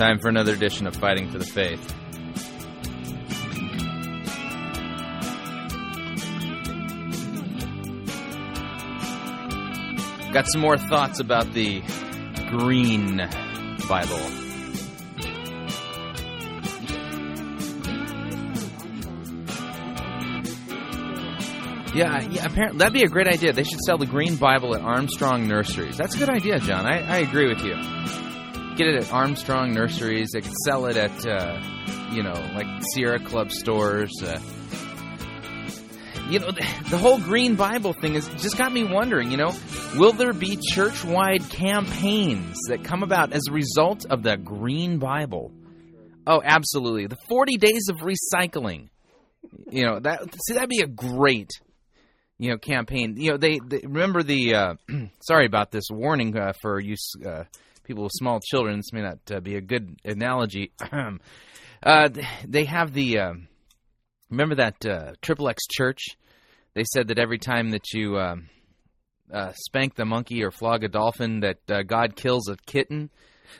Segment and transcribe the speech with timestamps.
[0.00, 1.94] Time for another edition of Fighting for the Faith.
[10.32, 11.82] Got some more thoughts about the
[12.48, 13.18] Green
[13.90, 14.16] Bible.
[21.94, 22.46] Yeah, yeah.
[22.46, 23.52] Apparently, that'd be a great idea.
[23.52, 25.98] They should sell the Green Bible at Armstrong Nurseries.
[25.98, 26.86] That's a good idea, John.
[26.86, 27.99] I, I agree with you.
[28.80, 30.30] Get it at Armstrong Nurseries.
[30.32, 31.60] They could sell it at, uh,
[32.12, 34.10] you know, like Sierra Club stores.
[34.22, 34.40] Uh,
[36.30, 39.30] you know, the, whole Green Bible thing has just got me wondering.
[39.30, 39.54] You know,
[39.98, 45.52] will there be church-wide campaigns that come about as a result of the Green Bible?
[46.26, 47.06] Oh, absolutely.
[47.06, 48.88] The 40 days of recycling.
[49.70, 50.22] You know that.
[50.46, 51.50] See, that'd be a great
[52.38, 53.16] you know campaign.
[53.18, 54.74] You know they, they remember the uh,
[55.20, 56.96] sorry about this warning uh, for you
[57.26, 57.44] uh,
[57.90, 58.76] people with small children.
[58.76, 60.72] This may not uh, be a good analogy.
[61.82, 62.10] Uh,
[62.46, 63.48] they have the um,
[64.28, 66.08] remember that uh, Triple X Church.
[66.74, 68.50] They said that every time that you um,
[69.54, 73.08] spank the monkey or flog a dolphin, that God kills a kitten.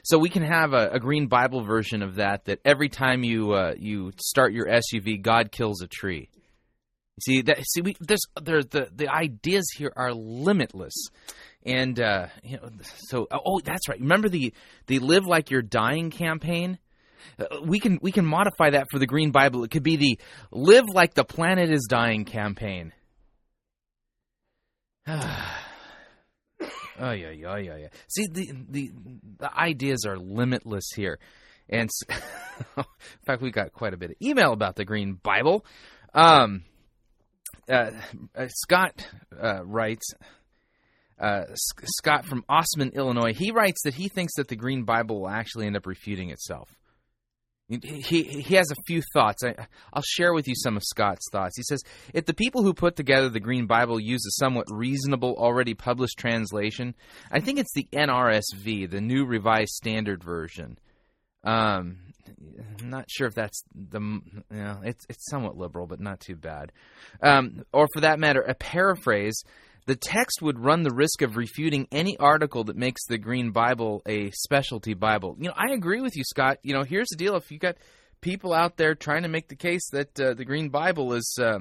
[0.02, 2.44] So we can have a, a, green Bible version of that.
[2.44, 6.28] That every time you you start your SUV, God kills a tree.
[7.24, 7.58] See that?
[7.72, 11.08] See, we there's there the the ideas here are limitless,
[11.64, 12.70] and uh, you know,
[13.08, 14.00] so oh, that's right.
[14.00, 14.54] Remember the
[14.86, 16.78] the live like you're dying campaign.
[17.38, 19.64] Uh, we can we can modify that for the Green Bible.
[19.64, 20.18] It could be the
[20.50, 22.92] live like the planet is dying campaign.
[27.02, 27.88] Oh yeah, yeah, yeah, yeah.
[28.08, 28.92] See, the the
[29.38, 31.18] the ideas are limitless here,
[31.66, 31.88] and
[32.76, 32.84] in
[33.24, 35.64] fact, we got quite a bit of email about the Green Bible.
[36.12, 36.64] Um,
[37.70, 37.92] uh,
[38.34, 39.08] uh, Scott
[39.42, 40.12] uh, writes.
[41.20, 41.44] Uh,
[41.98, 43.34] Scott from Osman, Illinois.
[43.34, 46.74] He writes that he thinks that the Green Bible will actually end up refuting itself.
[47.68, 49.44] He, he has a few thoughts.
[49.44, 49.54] I,
[49.94, 51.56] will share with you some of Scott's thoughts.
[51.56, 51.82] He says
[52.12, 56.18] if the people who put together the Green Bible use a somewhat reasonable, already published
[56.18, 56.96] translation,
[57.30, 60.78] I think it's the NRSV, the New Revised Standard Version.
[61.44, 61.98] Um,
[62.80, 66.36] I'm not sure if that's the you know it's it's somewhat liberal, but not too
[66.36, 66.72] bad.
[67.22, 69.42] Um, or for that matter, a paraphrase.
[69.90, 74.02] The text would run the risk of refuting any article that makes the Green Bible
[74.06, 75.34] a specialty Bible.
[75.40, 76.58] You know, I agree with you, Scott.
[76.62, 77.74] You know, here's the deal: if you got
[78.20, 81.58] people out there trying to make the case that uh, the Green Bible is uh,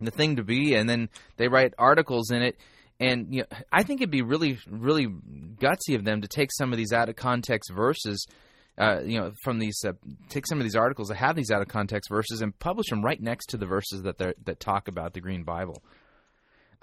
[0.00, 1.08] the thing to be, and then
[1.38, 2.58] they write articles in it,
[3.00, 6.72] and you know, I think it'd be really, really gutsy of them to take some
[6.72, 8.26] of these out of context verses
[8.76, 9.92] uh, you know, from these, uh,
[10.28, 13.02] take some of these articles that have these out of context verses and publish them
[13.02, 15.82] right next to the verses that that talk about the Green Bible.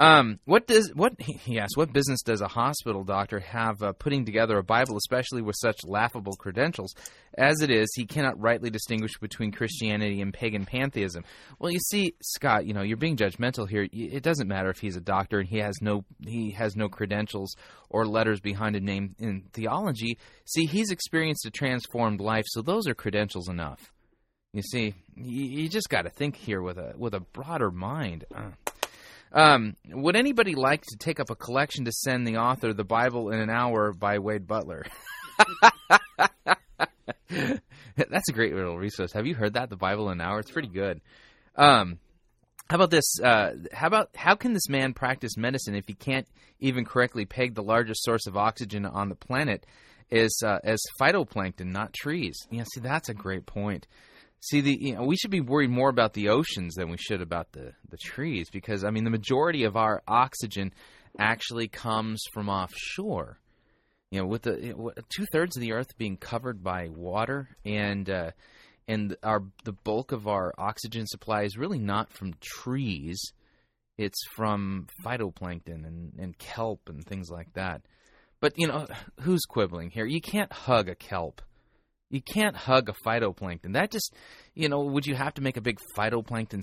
[0.01, 1.77] Um, what does what he asked?
[1.77, 5.85] What business does a hospital doctor have uh, putting together a Bible, especially with such
[5.85, 6.95] laughable credentials?
[7.37, 11.23] As it is, he cannot rightly distinguish between Christianity and pagan pantheism.
[11.59, 13.87] Well, you see, Scott, you know you're being judgmental here.
[13.93, 17.55] It doesn't matter if he's a doctor and he has no he has no credentials
[17.91, 20.17] or letters behind a name in theology.
[20.45, 23.91] See, he's experienced a transformed life, so those are credentials enough.
[24.51, 28.25] You see, you, you just got to think here with a with a broader mind.
[28.35, 28.49] Uh.
[29.33, 33.31] Um, would anybody like to take up a collection to send the author the Bible
[33.31, 34.85] in an hour by Wade Butler?
[37.95, 39.13] That's a great little resource.
[39.13, 39.69] Have you heard that?
[39.69, 40.39] The Bible in an hour?
[40.39, 41.01] It's pretty good.
[41.55, 41.99] Um,
[42.69, 43.19] how about this?
[43.21, 46.27] Uh, how about how can this man practice medicine if he can't
[46.59, 49.65] even correctly peg the largest source of oxygen on the planet
[50.09, 52.37] is uh, as phytoplankton, not trees?
[52.49, 53.87] Yeah, see, that's a great point.
[54.41, 57.21] See, the you know, we should be worried more about the oceans than we should
[57.21, 60.73] about the the trees because I mean the majority of our oxygen
[61.19, 63.39] actually comes from offshore.
[64.09, 68.31] You know, with the two thirds of the Earth being covered by water, and uh,
[68.87, 73.21] and our the bulk of our oxygen supply is really not from trees;
[73.99, 77.83] it's from phytoplankton and, and kelp and things like that.
[78.39, 78.87] But you know,
[79.21, 80.05] who's quibbling here?
[80.05, 81.43] You can't hug a kelp.
[82.11, 83.73] You can't hug a phytoplankton.
[83.73, 84.13] That just,
[84.53, 86.61] you know, would you have to make a big phytoplankton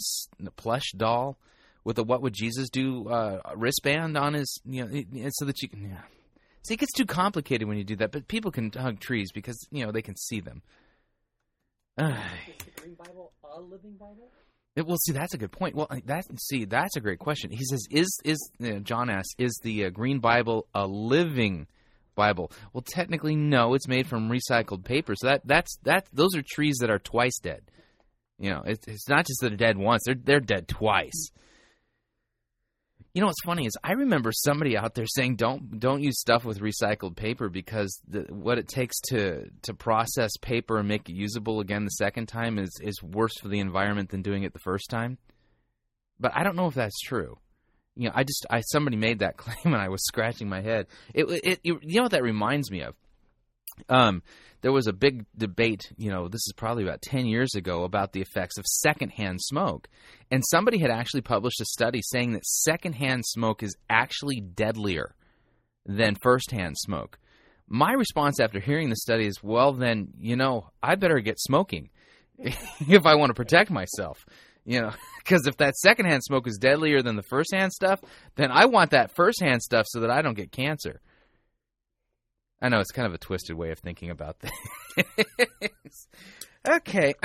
[0.56, 1.38] plush doll
[1.84, 5.68] with a what would Jesus do uh, wristband on his, you know, so that you
[5.68, 6.02] can, yeah.
[6.66, 9.58] See, it gets too complicated when you do that, but people can hug trees because,
[9.70, 10.60] you know, they can see them.
[11.96, 12.14] Uh,
[12.46, 14.30] is the Green Bible a living Bible?
[14.76, 15.74] It, well, see, that's a good point.
[15.74, 17.50] Well, that see, that's a great question.
[17.50, 21.66] He says, "Is is uh, John asks, is the uh, Green Bible a living
[22.18, 22.52] Bible.
[22.72, 23.74] Well, technically, no.
[23.74, 25.14] It's made from recycled paper.
[25.16, 26.06] So that that's that.
[26.12, 27.62] Those are trees that are twice dead.
[28.38, 31.30] You know, it's, it's not just that they're dead once; they're they're dead twice.
[33.14, 36.44] You know what's funny is I remember somebody out there saying don't don't use stuff
[36.44, 41.14] with recycled paper because the, what it takes to to process paper and make it
[41.14, 44.58] usable again the second time is is worse for the environment than doing it the
[44.60, 45.18] first time.
[46.20, 47.38] But I don't know if that's true.
[47.98, 50.86] You know, I just I somebody made that claim and I was scratching my head.
[51.14, 52.94] It it, it you know what that reminds me of.
[53.88, 54.22] Um,
[54.60, 58.12] there was a big debate, you know, this is probably about 10 years ago, about
[58.12, 59.88] the effects of secondhand smoke.
[60.30, 65.14] And somebody had actually published a study saying that secondhand smoke is actually deadlier
[65.86, 67.18] than firsthand smoke.
[67.68, 71.90] My response after hearing the study is, well, then, you know, I better get smoking
[72.38, 74.24] if I want to protect myself.
[74.68, 78.02] You know, because if that secondhand smoke is deadlier than the firsthand stuff,
[78.36, 81.00] then I want that firsthand stuff so that I don't get cancer.
[82.60, 84.36] I know it's kind of a twisted way of thinking about
[84.96, 86.08] things.
[86.68, 87.14] okay.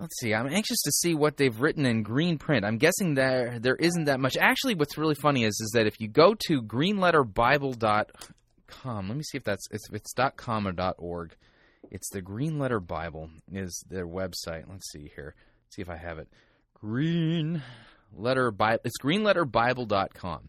[0.00, 0.32] Let's see.
[0.34, 2.66] I'm anxious to see what they've written in green print.
[2.66, 4.36] I'm guessing there there isn't that much.
[4.36, 9.38] Actually, what's really funny is is that if you go to greenletterbible.com, let me see
[9.38, 11.34] if that's if it's .com or .org.
[11.90, 14.64] It's the Green Letter Bible is their website.
[14.68, 15.34] Let's see here.
[15.64, 16.28] Let's see if I have it.
[16.74, 17.62] Green
[18.12, 18.80] Letter Bible.
[18.84, 20.48] It's greenletterbible.com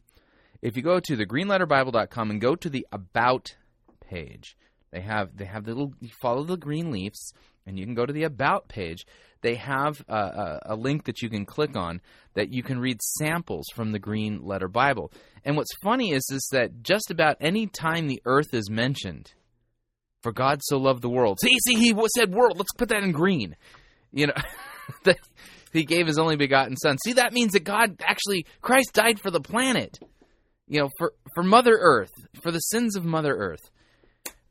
[0.61, 3.55] if you go to the greenletterbible.com and go to the about
[4.01, 4.57] page,
[4.91, 7.33] they have they have the little you follow the green leaves
[7.65, 9.05] and you can go to the about page.
[9.41, 12.01] They have a, a, a link that you can click on
[12.33, 15.13] that you can read samples from the Green Letter Bible.
[15.45, 19.33] And what's funny is is that just about any time the earth is mentioned,
[20.21, 21.39] for God so loved the world.
[21.41, 22.57] See, see, he said world.
[22.57, 23.55] Let's put that in green.
[24.11, 24.33] You know,
[25.03, 25.17] that
[25.73, 26.97] he gave his only begotten son.
[27.03, 29.99] See, that means that God actually Christ died for the planet
[30.69, 33.69] you know, for for Mother Earth, for the sins of Mother Earth.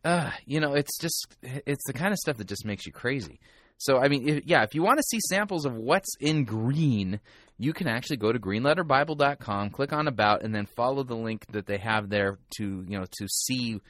[0.05, 3.41] Uh, you know, it's just it's the kind of stuff that just makes you crazy.
[3.79, 7.21] So I mean, if, yeah, if you want to see samples of what's in green,
[7.57, 11.67] you can actually go to greenletterbible.com, click on about, and then follow the link that
[11.67, 13.81] they have there to you know to see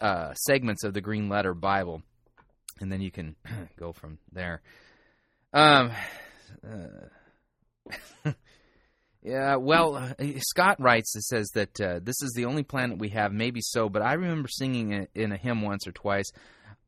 [0.00, 2.02] uh, segments of the Green Letter Bible,
[2.80, 3.36] and then you can
[3.78, 4.62] go from there.
[5.52, 5.92] Um.
[6.64, 8.32] Uh,
[9.22, 13.08] Yeah, well, uh, Scott writes and says that uh, this is the only planet we
[13.10, 13.32] have.
[13.32, 16.30] Maybe so, but I remember singing it in a hymn once or twice.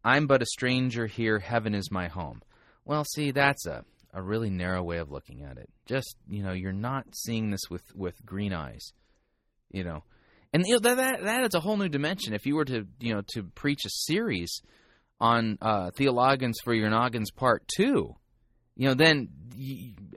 [0.05, 1.39] I'm but a stranger here.
[1.39, 2.43] Heaven is my home.
[2.85, 5.69] Well, see, that's a a really narrow way of looking at it.
[5.87, 8.93] Just you know, you're not seeing this with with green eyes.
[9.71, 10.05] You know,
[10.53, 12.35] and you know that that that is a whole new dimension.
[12.35, 14.63] If you were to you know to preach a series
[15.21, 18.17] on uh, theologians for your noggins part two,
[18.77, 19.29] you know, then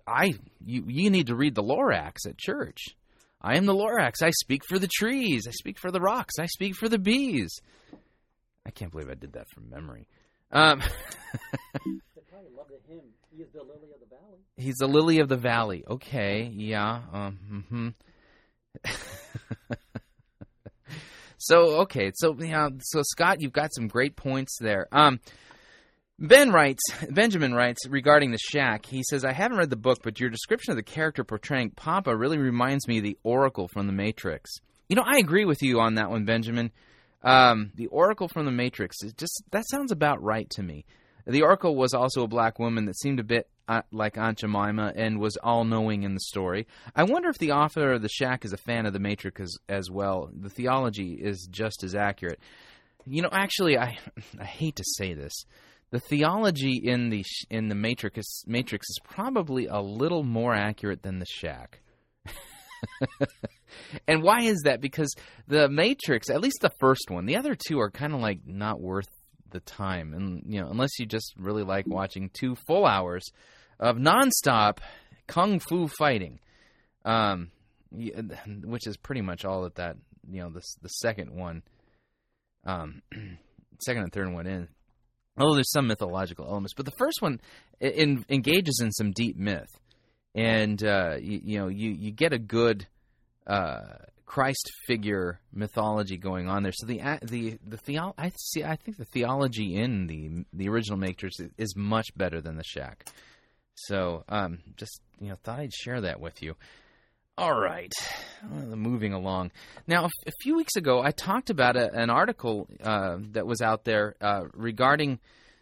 [0.08, 0.34] I
[0.66, 2.80] you you need to read the Lorax at church.
[3.42, 4.22] I am the Lorax.
[4.22, 5.48] I speak for the trees.
[5.48, 6.36] I speak for the rocks.
[6.40, 7.60] I speak for the bees.
[8.66, 10.08] I can't believe I did that from memory.
[10.52, 10.82] Um,
[13.36, 14.40] He the lily of the valley.
[14.58, 15.84] He's the lily of the valley.
[15.90, 17.02] Okay, yeah.
[17.12, 17.40] Um,
[18.86, 19.74] mm-hmm.
[21.44, 24.88] so okay, so yeah, so Scott, you've got some great points there.
[24.92, 25.20] Um,
[26.20, 28.86] Ben writes, Benjamin writes regarding the shack.
[28.86, 32.16] He says, I haven't read the book, but your description of the character portraying Papa
[32.16, 34.52] really reminds me of the Oracle from the Matrix.
[34.88, 36.72] You know, I agree with you on that one, Benjamin.
[37.24, 40.86] Um, the Oracle from the Matrix, is just that sounds about right to me.
[41.26, 44.94] The Oracle was also a black woman that seemed a bit uh, like Aunt Jemima
[44.96, 46.68] and was all knowing in the story.
[46.96, 49.58] I wonder if the author of The Shack is a fan of the Matrix as,
[49.70, 50.30] as well.
[50.34, 52.40] The theology is just as accurate.
[53.06, 53.98] You know, actually, I
[54.40, 55.34] I hate to say this
[55.92, 61.20] the theology in the in the Matrix Matrix is probably a little more accurate than
[61.20, 61.82] the Shack.
[64.08, 64.82] and why is that?
[64.82, 65.14] Because
[65.48, 68.82] the Matrix, at least the first one, the other two are kind of like not
[68.82, 69.08] worth
[69.54, 73.24] the time, and you know, unless you just really like watching two full hours
[73.80, 74.80] of nonstop
[75.28, 76.40] kung fu fighting,
[77.06, 77.52] um,
[77.92, 79.96] which is pretty much all that that
[80.30, 81.64] you know the the second one,
[82.66, 83.02] um,
[83.80, 84.68] second and third one in
[85.38, 86.74] although there's some mythological elements.
[86.74, 87.42] But the first one
[87.80, 89.70] in, engages in some deep myth,
[90.36, 92.88] and uh, you, you, know you you get a good
[93.48, 93.82] uh,
[94.34, 96.72] Christ figure mythology going on there.
[96.72, 100.98] So the the the theo- I see I think the theology in the the original
[100.98, 103.06] Matrix is much better than the Shack.
[103.76, 106.56] So um, just you know thought I'd share that with you.
[107.38, 107.94] All right,
[108.44, 109.52] uh, moving along.
[109.86, 113.84] Now, a few weeks ago, I talked about a, an article uh, that was out
[113.84, 115.20] there uh, regarding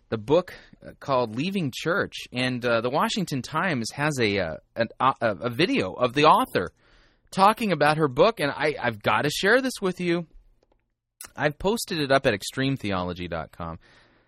[0.07, 5.13] the book uh, called "Leaving Church," and uh, the Washington Times has a, uh, a,
[5.19, 6.71] a video of the author
[7.31, 10.27] talking about her book, and I, I've got to share this with you.
[11.35, 13.79] I've posted it up at extremetheology.com.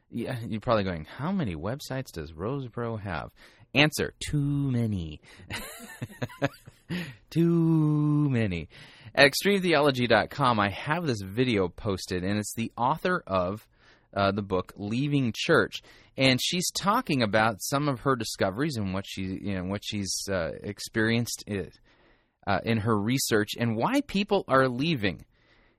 [0.10, 3.31] Yeah, you're probably going, how many websites does Rosebrough have?
[3.74, 5.22] Answer: too many.
[7.29, 8.69] Too many.
[9.15, 13.67] At extremetheology.com, I have this video posted, and it's the author of
[14.13, 15.81] uh, the book Leaving Church,
[16.17, 20.13] and she's talking about some of her discoveries and what she, you know, what she's
[20.31, 21.43] uh, experienced
[22.45, 25.25] uh, in her research and why people are leaving.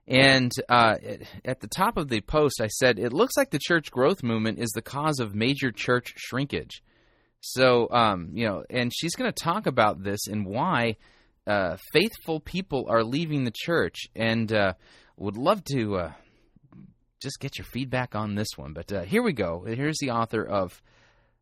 [0.07, 0.95] And uh,
[1.43, 4.59] at the top of the post, I said, It looks like the church growth movement
[4.59, 6.83] is the cause of major church shrinkage.
[7.41, 10.97] So, um, you know, and she's going to talk about this and why
[11.47, 13.97] uh, faithful people are leaving the church.
[14.15, 14.73] And uh,
[15.17, 16.11] would love to uh,
[17.21, 18.73] just get your feedback on this one.
[18.73, 19.63] But uh, here we go.
[19.65, 20.81] Here's the author of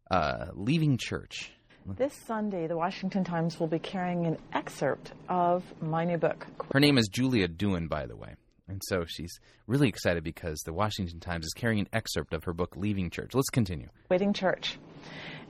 [0.09, 1.51] uh, Leaving Church.
[1.85, 6.47] This Sunday, the Washington Times will be carrying an excerpt of my new book.
[6.71, 8.35] Her name is Julia Duin, by the way.
[8.69, 9.37] And so she's
[9.67, 13.35] really excited because the Washington Times is carrying an excerpt of her book, Leaving Church.
[13.35, 13.89] Let's continue.
[14.07, 14.79] Quitting Church.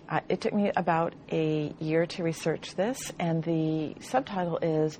[0.09, 4.95] Uh, it took me about a year to research this, and the subtitle is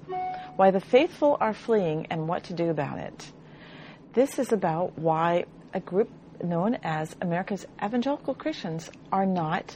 [0.56, 3.32] Why the Faithful Are Fleeing and What to Do About It.
[4.14, 6.12] This is about why a group
[6.44, 9.76] known as America's Evangelical Christians are not,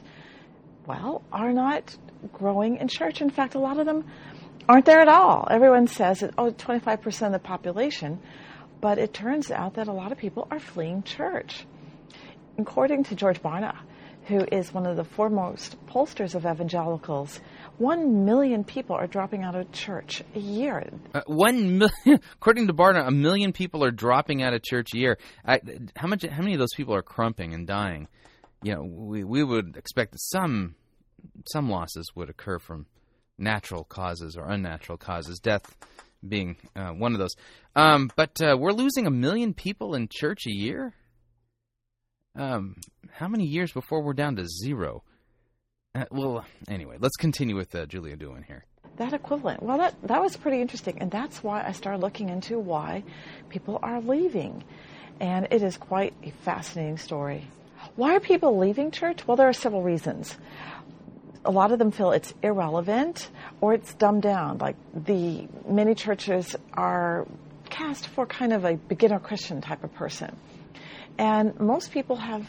[0.87, 1.95] well, are not
[2.31, 3.21] growing in church.
[3.21, 4.05] In fact, a lot of them
[4.67, 5.47] aren't there at all.
[5.51, 8.19] Everyone says that, oh, 25% of the population,
[8.81, 11.65] but it turns out that a lot of people are fleeing church.
[12.57, 13.77] According to George Barna,
[14.27, 17.39] who is one of the foremost pollsters of evangelicals,
[17.77, 20.89] one million people are dropping out of church a year.
[21.13, 24.97] Uh, one million, according to Barna, a million people are dropping out of church a
[24.97, 25.17] year.
[25.45, 25.59] I,
[25.95, 26.25] how much?
[26.25, 28.07] How many of those people are crumping and dying?
[28.63, 30.75] You know, we we would expect that some
[31.47, 32.87] some losses would occur from
[33.37, 35.75] natural causes or unnatural causes, death
[36.27, 37.35] being uh, one of those.
[37.75, 40.93] Um, but uh, we're losing a million people in church a year.
[42.35, 42.75] Um,
[43.11, 45.03] how many years before we're down to zero?
[45.95, 48.65] Uh, well, anyway, let's continue with uh, Julia Duin here.
[48.97, 49.61] That equivalent.
[49.61, 53.03] Well, that that was pretty interesting, and that's why I started looking into why
[53.49, 54.63] people are leaving,
[55.19, 57.47] and it is quite a fascinating story.
[57.95, 59.27] Why are people leaving church?
[59.27, 60.37] Well, there are several reasons
[61.47, 63.29] a lot of them feel it's irrelevant
[63.61, 64.57] or it's dumbed down.
[64.57, 67.25] Like the many churches are
[67.69, 70.35] cast for kind of a beginner Christian type of person.
[71.17, 72.45] And most people have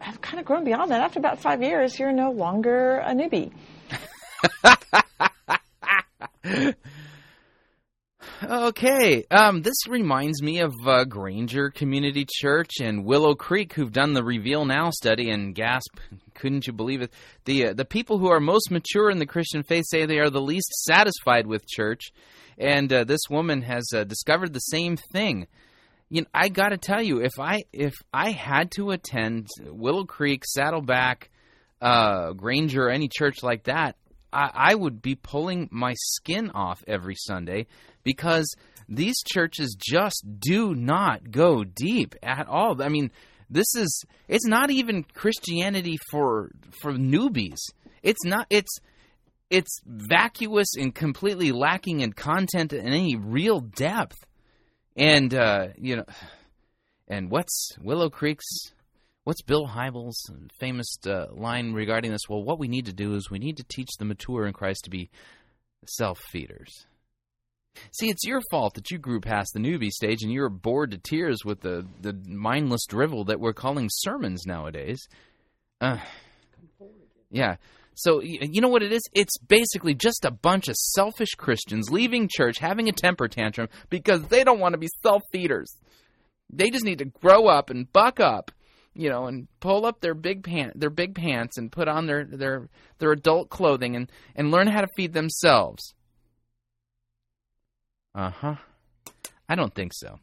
[0.00, 1.00] have kind of grown beyond that.
[1.00, 3.52] After about five years, you're no longer a newbie.
[8.40, 14.12] Okay, um, this reminds me of uh, Granger Community Church and Willow Creek, who've done
[14.12, 15.98] the Reveal Now study, and gasp,
[16.34, 17.12] couldn't you believe it?
[17.46, 20.30] The uh, the people who are most mature in the Christian faith say they are
[20.30, 22.12] the least satisfied with church,
[22.56, 25.48] and uh, this woman has uh, discovered the same thing.
[26.08, 30.04] You know, I got to tell you, if I if I had to attend Willow
[30.04, 31.28] Creek, Saddleback,
[31.80, 33.96] uh, Granger, any church like that,
[34.32, 37.66] I, I would be pulling my skin off every Sunday
[38.08, 38.54] because
[38.88, 42.82] these churches just do not go deep at all.
[42.82, 43.10] I mean,
[43.50, 46.50] this is it's not even Christianity for
[46.80, 47.58] for newbies.
[48.02, 48.78] It's not it's
[49.50, 54.16] it's vacuous and completely lacking in content and any real depth.
[54.96, 56.04] And uh, you know,
[57.08, 58.72] and what's Willow Creek's
[59.24, 62.22] what's Bill Hybels' famous uh, line regarding this?
[62.26, 64.84] Well, what we need to do is we need to teach the mature in Christ
[64.84, 65.10] to be
[65.86, 66.86] self feeders.
[67.92, 70.98] See, it's your fault that you grew past the newbie stage and you're bored to
[70.98, 75.06] tears with the, the mindless drivel that we're calling sermons nowadays.
[75.80, 75.98] Uh,
[77.30, 77.56] yeah.
[77.94, 79.02] So, you know what it is?
[79.12, 84.22] It's basically just a bunch of selfish Christians leaving church, having a temper tantrum because
[84.28, 85.76] they don't want to be self feeders.
[86.48, 88.52] They just need to grow up and buck up,
[88.94, 92.24] you know, and pull up their big pant, their big pants, and put on their
[92.24, 92.68] their
[92.98, 95.92] their adult clothing and and learn how to feed themselves.
[98.18, 98.54] Uh huh.
[99.48, 100.18] I don't think so.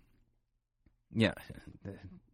[1.14, 1.32] Yeah.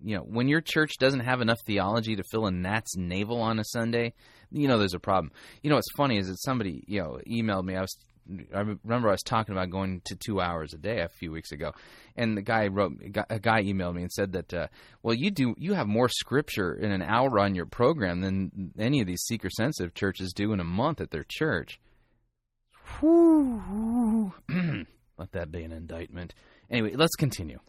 [0.04, 3.60] You know, when your church doesn't have enough theology to fill a gnat's navel on
[3.60, 4.16] a Sunday,
[4.50, 5.32] you know there's a problem.
[5.62, 7.76] You know what's funny is that somebody, you know, emailed me.
[7.76, 7.96] I was
[8.56, 11.52] I remember I was talking about going to two hours a day a few weeks
[11.52, 11.74] ago,
[12.16, 12.94] and the guy wrote
[13.30, 14.68] a guy emailed me and said that, uh,
[15.04, 19.00] well, you do you have more scripture in an hour on your program than any
[19.00, 21.80] of these seeker sensitive churches do in a month at their church.
[25.22, 26.34] Let that be an indictment.
[26.72, 27.60] Anyway, let's continue.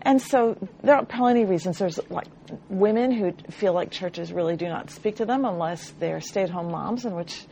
[0.00, 1.76] And so there are plenty of reasons.
[1.76, 2.28] There's like
[2.70, 6.48] women who feel like churches really do not speak to them unless they're stay at
[6.48, 7.44] home moms, in which,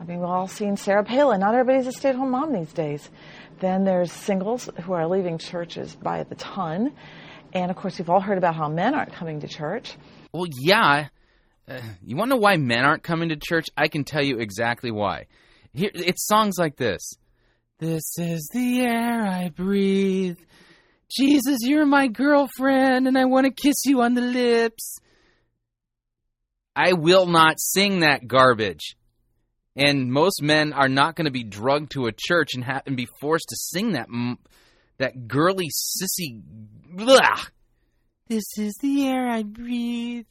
[0.00, 1.40] I mean, we've all seen Sarah Palin.
[1.40, 3.10] Not everybody's a stay at home mom these days.
[3.58, 6.92] Then there's singles who are leaving churches by the ton.
[7.52, 9.96] And of course, we've all heard about how men aren't coming to church.
[10.32, 11.08] Well, yeah.
[11.68, 13.66] Uh, you want to know why men aren't coming to church?
[13.76, 15.26] I can tell you exactly why.
[15.74, 17.02] Here, it's songs like this
[17.78, 20.38] This is the air I breathe.
[21.10, 24.96] Jesus, you're my girlfriend, and I want to kiss you on the lips.
[26.74, 28.96] I will not sing that garbage.
[29.76, 32.96] And most men are not going to be drugged to a church and, ha- and
[32.96, 34.38] be forced to sing that m-
[34.96, 36.40] that girly sissy.
[36.42, 37.42] Blah.
[38.28, 40.24] This is the air I breathe.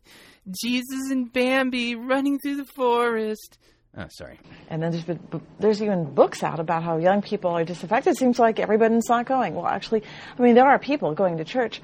[0.63, 3.59] Jesus and Bambi running through the forest.
[3.97, 4.39] Oh, sorry.
[4.69, 5.19] And then there's been,
[5.59, 8.13] there's even books out about how young people are disaffected.
[8.13, 9.55] It seems like everybody's not going.
[9.55, 10.03] Well, actually,
[10.37, 11.81] I mean, there are people going to church,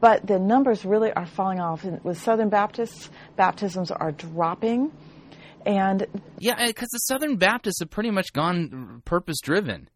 [0.00, 1.84] but the numbers really are falling off.
[1.84, 4.92] And with Southern Baptists, baptisms are dropping.
[5.64, 6.06] And
[6.38, 9.88] Yeah, eh, because the Southern Baptists have pretty much gone purpose driven.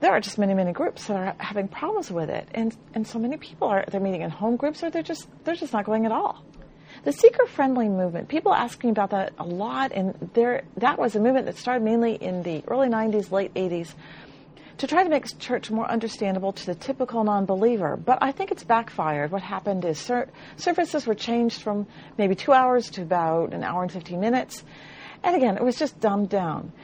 [0.00, 2.48] there are just many, many groups that are having problems with it.
[2.52, 5.54] And, and so many people are, they're meeting in home groups or they're just, they're
[5.54, 6.44] just not going at all.
[7.04, 11.20] The seeker-friendly movement, people ask me about that a lot, and there, that was a
[11.20, 13.94] movement that started mainly in the early 90s, late 80s,
[14.78, 17.96] to try to make church more understandable to the typical non-believer.
[17.96, 19.30] But I think it's backfired.
[19.30, 21.86] What happened is ser- services were changed from
[22.16, 24.62] maybe two hours to about an hour and 15 minutes.
[25.22, 26.72] And again, it was just dumbed down.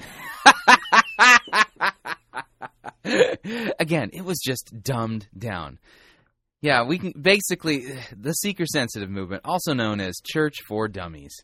[3.79, 5.79] Again, it was just dumbed down.
[6.65, 7.85] Yeah, we can basically
[8.17, 11.37] the seeker sensitive movement, also known as Church for Dummies,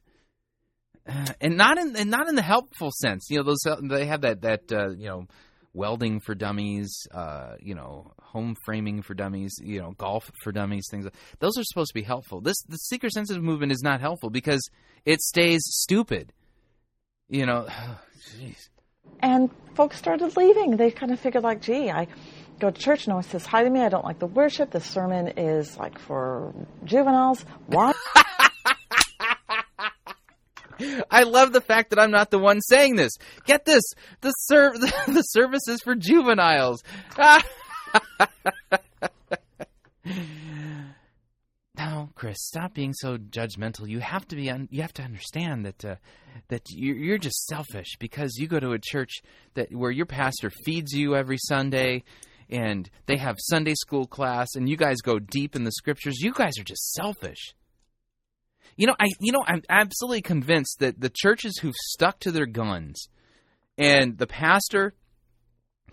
[1.06, 3.26] uh, and not in and not in the helpful sense.
[3.28, 5.26] You know, those they have that that uh, you know
[5.74, 10.86] welding for dummies, uh, you know, home framing for dummies, you know, golf for dummies,
[10.90, 11.06] things.
[11.38, 12.40] Those are supposed to be helpful.
[12.40, 14.66] This the seeker sensitive movement is not helpful because
[15.04, 16.32] it stays stupid.
[17.28, 17.68] You know,
[18.38, 18.70] jeez.
[19.22, 20.78] And folks started leaving.
[20.78, 22.06] They kind of figured, like, gee, I
[22.60, 23.80] go to church, no one says hi to me.
[23.80, 24.70] I don't like the worship.
[24.70, 26.52] The sermon is like for
[26.84, 27.44] juveniles.
[27.66, 27.92] Why?
[31.10, 33.12] I love the fact that I'm not the one saying this.
[33.44, 33.82] Get this:
[34.20, 36.82] the ser- the service is for juveniles.
[41.76, 43.88] now, Chris, stop being so judgmental.
[43.88, 44.50] You have to be.
[44.50, 45.96] Un- you have to understand that uh,
[46.48, 49.20] that you're, you're just selfish because you go to a church
[49.54, 52.04] that where your pastor feeds you every Sunday.
[52.50, 56.20] And they have Sunday school class, and you guys go deep in the scriptures.
[56.20, 57.54] You guys are just selfish.
[58.76, 62.46] You know, I you know I'm absolutely convinced that the churches who've stuck to their
[62.46, 63.08] guns
[63.78, 64.94] and the pastor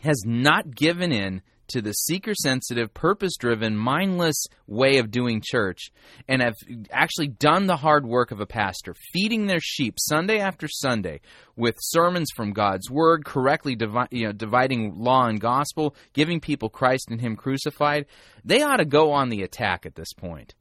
[0.02, 5.92] has not given in to the seeker sensitive, purpose driven, mindless way of doing church
[6.28, 6.56] and have
[6.92, 11.22] actually done the hard work of a pastor, feeding their sheep Sunday after Sunday
[11.56, 16.70] with sermons from God's word, correctly divi- you know, dividing law and gospel, giving people
[16.70, 18.06] Christ and Him crucified.
[18.44, 20.56] They ought to go on the attack at this point.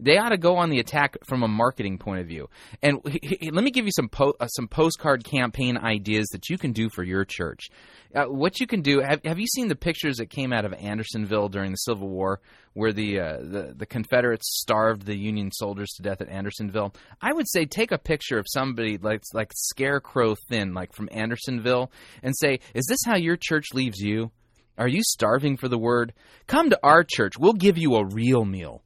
[0.00, 2.48] They ought to go on the attack from a marketing point of view.
[2.82, 6.72] And let me give you some po- uh, some postcard campaign ideas that you can
[6.72, 7.68] do for your church.
[8.14, 10.72] Uh, what you can do have, have you seen the pictures that came out of
[10.72, 12.40] Andersonville during the Civil War,
[12.74, 16.94] where the, uh, the the Confederates starved the Union soldiers to death at Andersonville?
[17.20, 21.90] I would say take a picture of somebody like like Scarecrow Thin, like from Andersonville,
[22.22, 24.30] and say, "Is this how your church leaves you?
[24.78, 26.14] Are you starving for the word?
[26.46, 27.36] Come to our church.
[27.36, 28.82] We'll give you a real meal."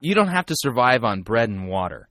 [0.00, 2.08] You don't have to survive on bread and water.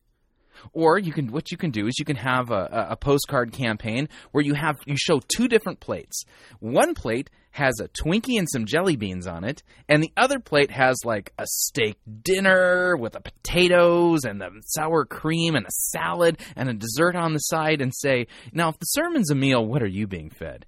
[0.74, 4.10] Or you can what you can do is you can have a, a postcard campaign
[4.32, 6.24] where you have you show two different plates.
[6.60, 10.70] One plate has a Twinkie and some jelly beans on it, and the other plate
[10.70, 16.40] has like a steak dinner with the potatoes and the sour cream and a salad
[16.58, 19.82] and a dessert on the side and say, "Now if the sermon's a meal, what
[19.82, 20.66] are you being fed?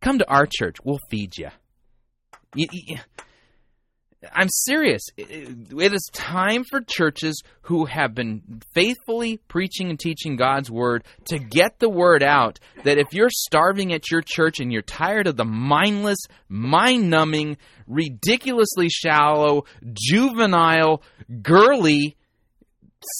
[0.00, 1.48] Come to our church, we'll feed you."
[2.54, 2.96] you, you
[4.32, 5.02] I'm serious.
[5.16, 11.38] It is time for churches who have been faithfully preaching and teaching God's word to
[11.38, 15.36] get the word out that if you're starving at your church and you're tired of
[15.36, 17.56] the mindless, mind numbing,
[17.86, 21.02] ridiculously shallow, juvenile,
[21.42, 22.16] girly,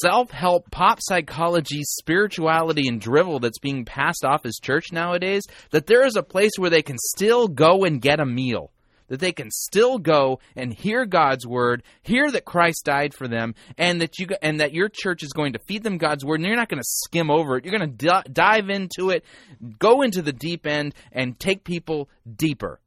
[0.01, 5.87] self help, pop psychology, spirituality, and drivel that's being passed off as church nowadays, that
[5.87, 8.71] there is a place where they can still go and get a meal
[9.09, 13.55] that they can still go and hear God's word, hear that Christ died for them,
[13.79, 16.47] and that you and that your church is going to feed them God's word, and
[16.47, 17.65] you're not going to skim over it.
[17.65, 19.25] You're going to d- dive into it,
[19.79, 22.81] go into the deep end, and take people deeper.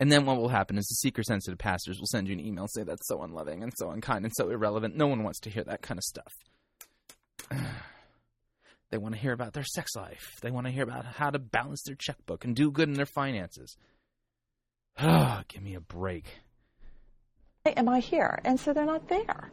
[0.00, 2.66] And then what will happen is the seeker sensitive pastors will send you an email
[2.68, 4.96] say that's so unloving and so unkind and so irrelevant.
[4.96, 6.32] No one wants to hear that kind of stuff.
[8.94, 10.36] They want to hear about their sex life.
[10.40, 13.06] They want to hear about how to balance their checkbook and do good in their
[13.06, 13.76] finances.
[15.00, 16.26] Give me a break.
[17.66, 18.38] Am I here?
[18.44, 19.50] And so they're not there.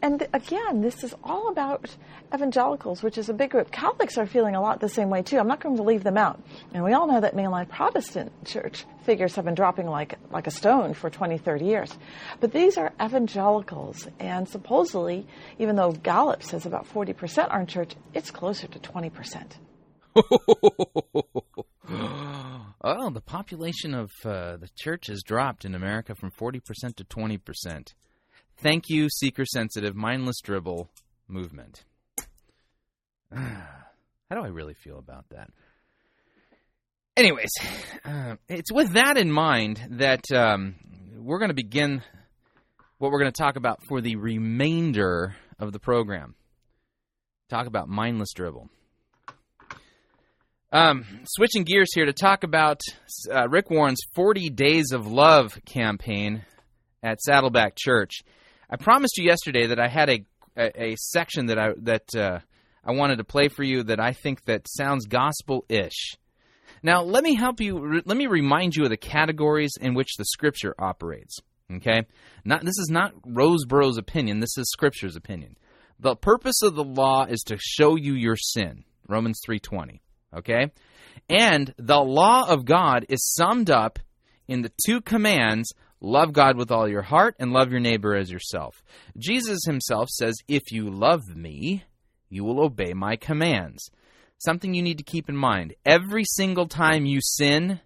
[0.00, 1.94] And again, this is all about
[2.32, 3.70] evangelicals, which is a big group.
[3.72, 5.38] Catholics are feeling a lot the same way too.
[5.38, 6.40] I'm not going to leave them out.
[6.72, 10.50] And we all know that mainline Protestant church figures have been dropping like like a
[10.50, 11.98] stone for 20, 30 years.
[12.40, 15.26] But these are evangelicals, and supposedly,
[15.58, 19.52] even though Gallup says about 40% are in church, it's closer to 20%.
[22.82, 26.62] oh, the population of uh, the church has dropped in America from 40%
[26.96, 27.94] to 20%.
[28.60, 30.90] Thank you, seeker sensitive, mindless dribble
[31.28, 31.84] movement.
[33.32, 35.50] How do I really feel about that?
[37.16, 37.50] Anyways,
[38.04, 40.74] uh, it's with that in mind that um,
[41.16, 42.02] we're going to begin
[42.98, 46.34] what we're going to talk about for the remainder of the program.
[47.48, 48.68] Talk about mindless dribble.
[50.72, 52.80] Um, switching gears here to talk about
[53.32, 56.42] uh, Rick Warren's 40 Days of Love campaign
[57.04, 58.16] at Saddleback Church.
[58.70, 60.24] I promised you yesterday that I had a
[60.56, 62.40] a, a section that I that uh,
[62.84, 66.16] I wanted to play for you that I think that sounds gospel-ish.
[66.82, 67.78] Now, let me help you.
[67.78, 71.38] Re- let me remind you of the categories in which the Scripture operates.
[71.70, 72.06] Okay,
[72.44, 74.40] not this is not Rosebrough's opinion.
[74.40, 75.56] This is Scripture's opinion.
[76.00, 78.84] The purpose of the law is to show you your sin.
[79.08, 80.00] Romans three twenty.
[80.36, 80.70] Okay,
[81.28, 83.98] and the law of God is summed up
[84.46, 88.30] in the two commands Love God with all your heart and love your neighbor as
[88.30, 88.82] yourself.
[89.16, 91.84] Jesus himself says, If you love me,
[92.28, 93.90] you will obey my commands.
[94.38, 97.80] Something you need to keep in mind every single time you sin,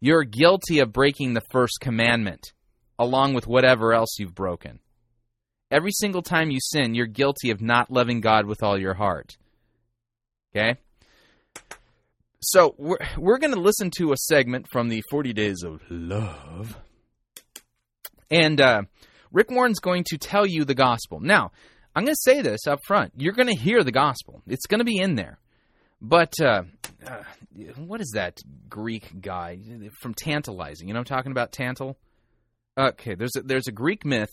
[0.00, 2.52] you're guilty of breaking the first commandment,
[2.98, 4.80] along with whatever else you've broken.
[5.70, 9.36] Every single time you sin, you're guilty of not loving God with all your heart.
[10.54, 10.78] Okay?
[12.40, 16.76] So, we're, we're going to listen to a segment from the 40 Days of Love
[18.30, 18.82] and uh,
[19.32, 21.20] Rick Warren's going to tell you the gospel.
[21.20, 21.52] Now,
[21.94, 23.12] I'm going to say this up front.
[23.16, 25.38] You're going to hear the gospel, it's going to be in there.
[26.00, 26.62] But uh,
[27.06, 27.22] uh,
[27.78, 29.58] what is that Greek guy
[30.00, 30.88] from Tantalizing?
[30.88, 31.96] You know I'm talking about Tantal?
[32.78, 34.32] Okay, there's a, there's a Greek myth,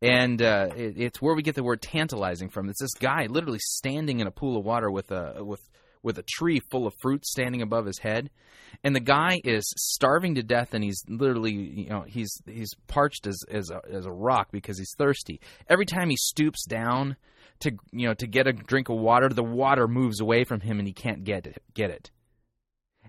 [0.00, 2.68] and uh, it, it's where we get the word tantalizing from.
[2.68, 5.60] It's this guy literally standing in a pool of water with a with
[6.04, 8.30] with a tree full of fruit standing above his head,
[8.84, 13.26] and the guy is starving to death, and he's literally, you know, he's he's parched
[13.26, 15.40] as as a, as a rock because he's thirsty.
[15.68, 17.16] Every time he stoops down
[17.60, 20.78] to you know to get a drink of water, the water moves away from him,
[20.78, 21.62] and he can't get it.
[21.74, 22.10] Get it.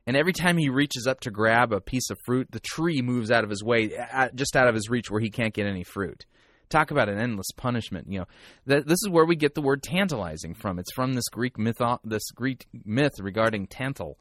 [0.08, 3.32] And every time he reaches up to grab a piece of fruit, the tree moves
[3.32, 3.90] out of his way,
[4.36, 6.26] just out of his reach, where he can't get any fruit.
[6.70, 8.08] Talk about an endless punishment.
[8.10, 8.26] You know,
[8.66, 10.80] that this is where we get the word tantalizing from.
[10.80, 14.16] It's from this Greek myth, this Greek myth regarding Tantal,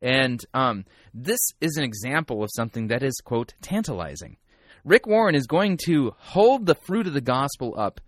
[0.00, 4.36] and um, this is an example of something that is quote tantalizing.
[4.84, 8.00] Rick Warren is going to hold the fruit of the gospel up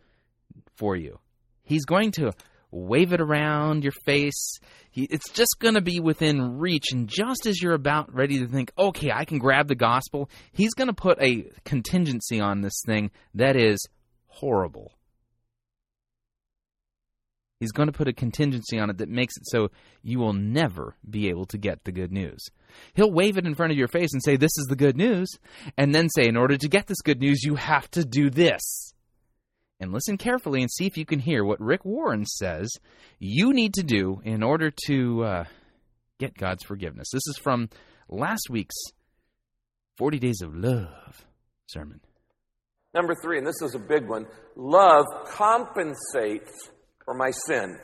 [0.74, 1.20] for you.
[1.62, 2.32] He's going to
[2.74, 4.58] wave it around your face.
[4.90, 6.86] He, it's just going to be within reach.
[6.92, 10.74] And just as you're about ready to think, okay, I can grab the gospel, he's
[10.74, 13.78] going to put a contingency on this thing that is
[14.26, 14.92] horrible.
[17.60, 19.70] He's going to put a contingency on it that makes it so
[20.02, 22.44] you will never be able to get the good news.
[22.94, 25.28] He'll wave it in front of your face and say, This is the good news.
[25.78, 28.93] And then say, In order to get this good news, you have to do this
[29.80, 32.70] and listen carefully and see if you can hear what Rick Warren says
[33.18, 35.44] you need to do in order to uh,
[36.18, 37.08] get God's forgiveness.
[37.12, 37.68] This is from
[38.08, 38.76] last week's
[39.96, 41.26] 40 Days of Love
[41.66, 42.00] sermon.
[42.94, 46.70] Number three, and this is a big one love compensates
[47.04, 47.78] for my sin.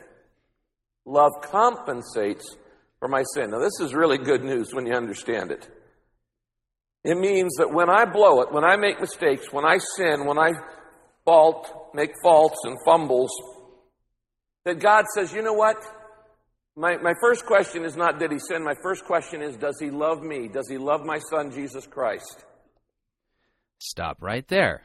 [1.05, 2.55] Love compensates
[2.99, 3.49] for my sin.
[3.51, 5.67] Now, this is really good news when you understand it.
[7.03, 10.37] It means that when I blow it, when I make mistakes, when I sin, when
[10.37, 10.51] I
[11.31, 13.31] fault, make faults and fumbles,
[14.65, 15.77] that God says, you know what?
[16.75, 18.65] My, my first question is not, did he sin?
[18.65, 20.49] My first question is, does he love me?
[20.49, 22.43] Does he love my son, Jesus Christ?
[23.79, 24.83] Stop right there.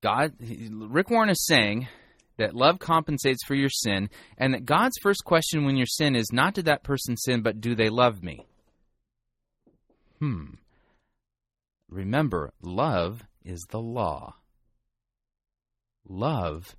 [0.00, 1.88] God, Rick Warren is saying
[2.36, 6.30] that love compensates for your sin, and that God's first question when your sin is
[6.32, 8.46] not did that person sin, but do they love me?
[10.20, 10.54] Hmm.
[11.88, 14.37] Remember, love is the law.
[16.08, 16.76] Love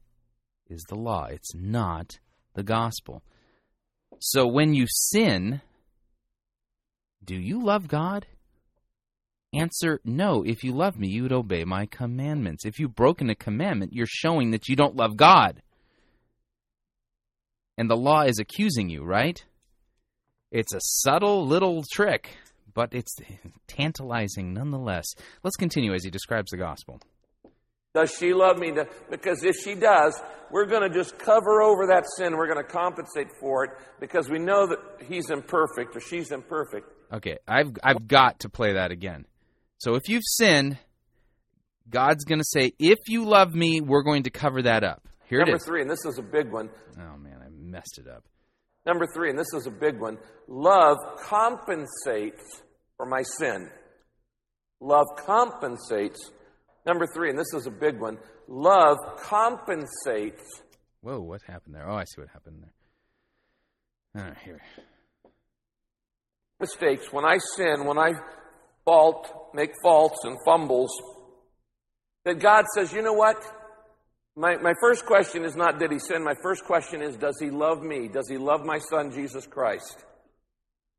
[0.70, 2.20] is the law, it's not
[2.56, 3.24] the gospel.
[4.20, 5.62] So when you sin,
[7.24, 8.26] do you love God?
[9.54, 10.44] Answer no.
[10.44, 12.66] If you love me, you would obey my commandments.
[12.66, 15.62] If you've broken a commandment, you're showing that you don't love God.
[17.78, 19.44] And the law is accusing you, right?
[20.52, 22.36] It's a subtle little trick,
[22.74, 23.16] but it's
[23.68, 25.06] tantalizing nonetheless.
[25.44, 27.00] Let's continue as he describes the gospel.
[28.00, 28.72] Does she love me?
[29.10, 30.20] Because if she does,
[30.52, 32.38] we're going to just cover over that sin.
[32.38, 36.88] We're going to compensate for it because we know that he's imperfect or she's imperfect.
[37.12, 39.26] Okay, I've I've got to play that again.
[39.80, 40.78] So if you've sinned,
[41.90, 45.42] God's going to say, "If you love me, we're going to cover that up." Here
[45.42, 45.48] it is.
[45.48, 45.66] Number it is.
[45.66, 46.70] three, and this is a big one.
[46.98, 48.24] Oh man, I messed it up.
[48.86, 50.18] Number three, and this is a big one.
[50.48, 52.62] Love compensates
[52.96, 53.70] for my sin.
[54.80, 56.32] Love compensates.
[56.86, 58.18] Number three, and this is a big one.
[58.48, 60.62] Love compensates.
[61.02, 61.90] Whoa, what happened there?
[61.90, 64.24] Oh, I see what happened there.
[64.24, 64.62] All right, here.
[66.60, 68.14] Mistakes, when I sin, when I
[68.86, 70.92] fault, make faults and fumbles,
[72.26, 73.38] that God says, you know what?
[74.36, 76.24] My, my first question is not, did he sin?
[76.24, 78.08] My first question is, does he love me?
[78.08, 80.06] Does he love my son, Jesus Christ?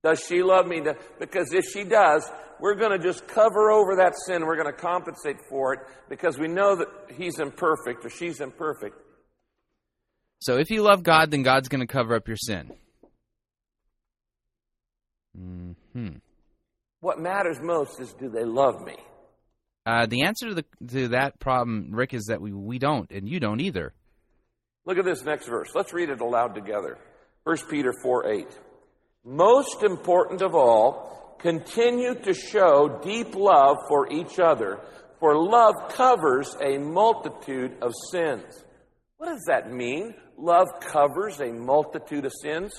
[0.02, 0.82] Does she love me?
[1.18, 4.46] Because if she does, we're going to just cover over that sin.
[4.46, 8.96] We're going to compensate for it because we know that he's imperfect or she's imperfect.
[10.40, 12.72] So if you love God, then God's going to cover up your sin.
[15.92, 16.08] Hmm.
[17.00, 18.96] What matters most is, do they love me?
[19.86, 23.28] Uh, the answer to the to that problem, Rick, is that we we don't, and
[23.28, 23.94] you don't either.
[24.84, 25.70] Look at this next verse.
[25.74, 26.98] Let's read it aloud together.
[27.44, 28.46] 1 Peter 4 8.
[29.24, 34.80] Most important of all, continue to show deep love for each other,
[35.18, 38.64] for love covers a multitude of sins.
[39.18, 40.14] What does that mean?
[40.38, 42.72] Love covers a multitude of sins?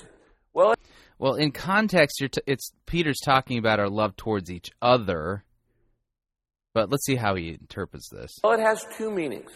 [0.52, 0.74] Well,
[1.18, 5.44] Well, in context, you're t- it's Peter's talking about our love towards each other.
[6.74, 8.32] But let's see how he interprets this.
[8.42, 9.50] well, it has two meanings.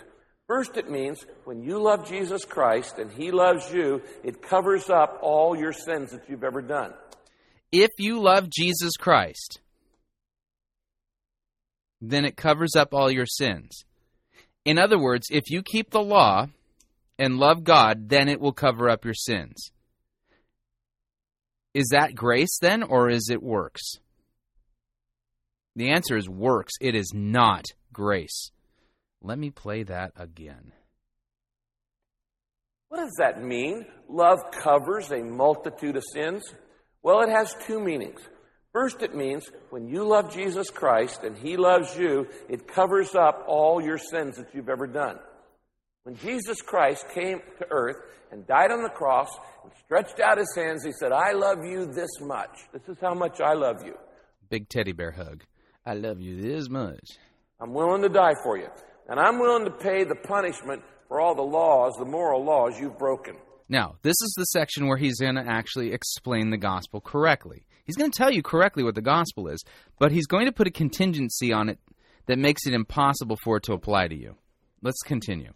[0.46, 5.18] First, it means when you love Jesus Christ and He loves you, it covers up
[5.22, 6.94] all your sins that you've ever done.
[7.72, 9.60] If you love Jesus Christ,
[12.00, 13.84] then it covers up all your sins.
[14.64, 16.46] In other words, if you keep the law
[17.18, 19.72] and love God, then it will cover up your sins.
[21.74, 23.82] Is that grace then, or is it works?
[25.74, 26.72] The answer is works.
[26.80, 28.50] It is not grace.
[29.22, 30.72] Let me play that again.
[32.88, 33.86] What does that mean?
[34.08, 36.42] Love covers a multitude of sins?
[37.02, 38.20] Well, it has two meanings.
[38.72, 43.44] First, it means when you love Jesus Christ and He loves you, it covers up
[43.48, 45.18] all your sins that you've ever done.
[46.04, 47.96] When Jesus Christ came to earth
[48.30, 49.28] and died on the cross
[49.64, 52.50] and stretched out His hands, He said, I love you this much.
[52.72, 53.94] This is how much I love you.
[54.48, 55.42] Big teddy bear hug.
[55.84, 57.18] I love you this much.
[57.60, 58.68] I'm willing to die for you.
[59.08, 62.98] And I'm willing to pay the punishment for all the laws, the moral laws you've
[62.98, 63.36] broken.
[63.68, 67.66] Now, this is the section where he's going to actually explain the gospel correctly.
[67.84, 69.64] He's going to tell you correctly what the gospel is,
[69.98, 71.78] but he's going to put a contingency on it
[72.26, 74.36] that makes it impossible for it to apply to you.
[74.82, 75.52] Let's continue.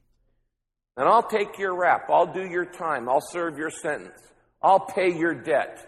[0.97, 2.09] And I'll take your rap.
[2.09, 3.09] I'll do your time.
[3.09, 4.21] I'll serve your sentence.
[4.63, 5.87] I'll pay your debt.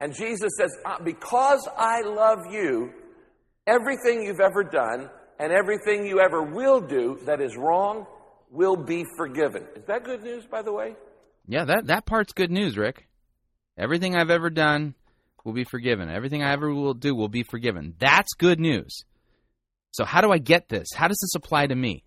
[0.00, 2.92] And Jesus says, "Uh, Because I love you,
[3.66, 8.06] everything you've ever done and everything you ever will do that is wrong
[8.50, 9.66] will be forgiven.
[9.74, 10.94] Is that good news, by the way?
[11.46, 13.06] Yeah, that, that part's good news, Rick.
[13.78, 14.94] Everything I've ever done
[15.44, 16.10] will be forgiven.
[16.10, 17.94] Everything I ever will do will be forgiven.
[17.98, 19.04] That's good news.
[19.92, 20.88] So, how do I get this?
[20.94, 22.02] How does this apply to me?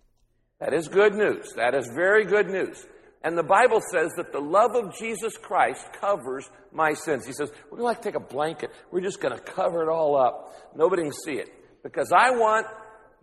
[0.60, 1.52] That is good news.
[1.56, 2.84] That is very good news.
[3.22, 7.26] And the Bible says that the love of Jesus Christ covers my sins.
[7.26, 8.70] He says, We're going to like take a blanket.
[8.90, 10.54] We're just going to cover it all up.
[10.74, 11.48] Nobody can see it.
[11.82, 12.66] Because I want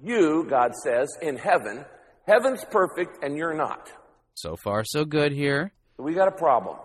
[0.03, 1.85] you, God says, in heaven.
[2.27, 3.89] Heaven's perfect and you're not.
[4.33, 5.71] So far, so good here.
[5.97, 6.77] We got a problem.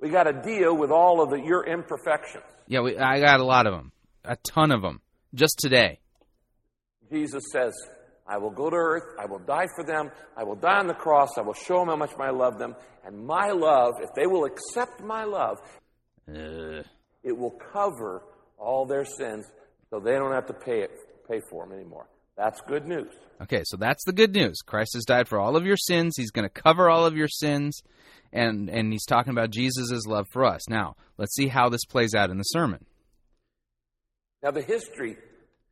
[0.00, 2.44] We got to deal with all of the, your imperfections.
[2.66, 3.92] Yeah, we, I got a lot of them,
[4.24, 5.00] a ton of them,
[5.34, 6.00] just today.
[7.10, 7.74] Jesus says,
[8.26, 10.94] I will go to earth, I will die for them, I will die on the
[10.94, 12.76] cross, I will show them how much I love them,
[13.06, 15.58] and my love, if they will accept my love,
[16.28, 16.82] Uh,
[17.22, 18.22] it will cover
[18.58, 19.46] all their sins
[19.88, 20.90] so they don't have to pay it
[21.28, 22.06] pay for them anymore.
[22.38, 23.12] That's good news.
[23.42, 24.58] okay, so that's the good news.
[24.64, 26.14] Christ has died for all of your sins.
[26.16, 27.82] He's going to cover all of your sins,
[28.32, 30.68] and and he's talking about Jesus' love for us.
[30.68, 32.86] Now, let's see how this plays out in the sermon.
[34.42, 35.16] Now the history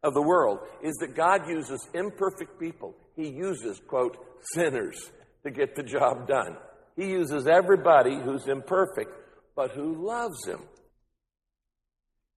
[0.02, 2.94] of the world is that God uses imperfect people.
[3.14, 4.16] He uses, quote,
[4.54, 5.12] sinners
[5.44, 6.56] to get the job done.
[6.96, 9.12] He uses everybody who's imperfect,
[9.54, 10.62] but who loves him.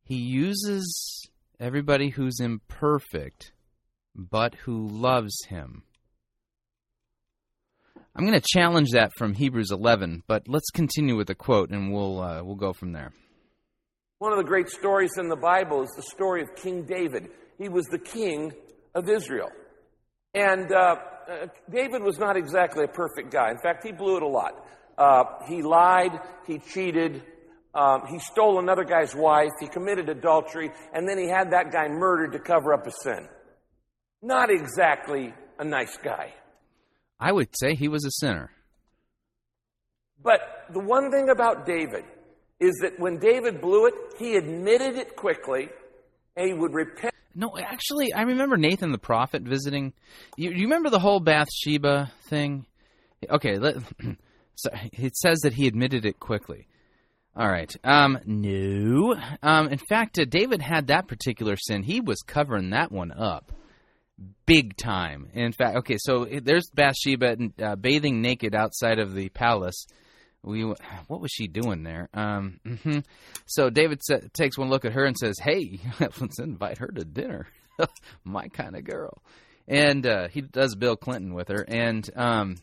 [0.03, 1.27] He uses
[1.59, 3.51] everybody who's imperfect,
[4.29, 5.83] but who loves him.
[8.15, 11.93] I'm going to challenge that from Hebrews 11, but let's continue with the quote, and
[11.93, 13.13] we'll uh, we'll go from there.
[14.17, 17.29] One of the great stories in the Bible is the story of King David.
[17.57, 18.51] He was the king
[18.93, 19.49] of Israel.
[20.33, 20.95] And uh,
[21.29, 23.51] uh, David was not exactly a perfect guy.
[23.51, 24.65] In fact, he blew it a lot.
[24.97, 27.23] Uh, he lied, he cheated,
[27.73, 31.87] um, he stole another guy's wife, he committed adultery, and then he had that guy
[31.87, 33.29] murdered to cover up his sin.
[34.21, 36.33] Not exactly a nice guy.
[37.19, 38.51] I would say he was a sinner.
[40.21, 42.03] But the one thing about David
[42.59, 45.69] is that when David blew it, he admitted it quickly,
[46.35, 47.13] and he would repent.
[47.33, 49.93] No, actually, I remember Nathan the prophet visiting.
[50.35, 52.65] You, you remember the whole Bathsheba thing?
[53.29, 53.75] Okay, let,
[54.55, 56.67] so it says that he admitted it quickly.
[57.35, 57.73] All right.
[57.85, 59.15] Um, no.
[59.41, 61.83] Um, in fact, uh, David had that particular sin.
[61.83, 63.53] He was covering that one up
[64.45, 65.29] big time.
[65.33, 69.85] In fact, okay, so there's Bathsheba uh, bathing naked outside of the palace.
[70.41, 72.09] We what was she doing there?
[72.13, 72.99] Um, mm-hmm.
[73.45, 77.03] So David sa- takes one look at her and says, "Hey, let's invite her to
[77.03, 77.47] dinner.
[78.23, 79.21] My kind of girl."
[79.67, 82.55] And uh, he does Bill Clinton with her, and um,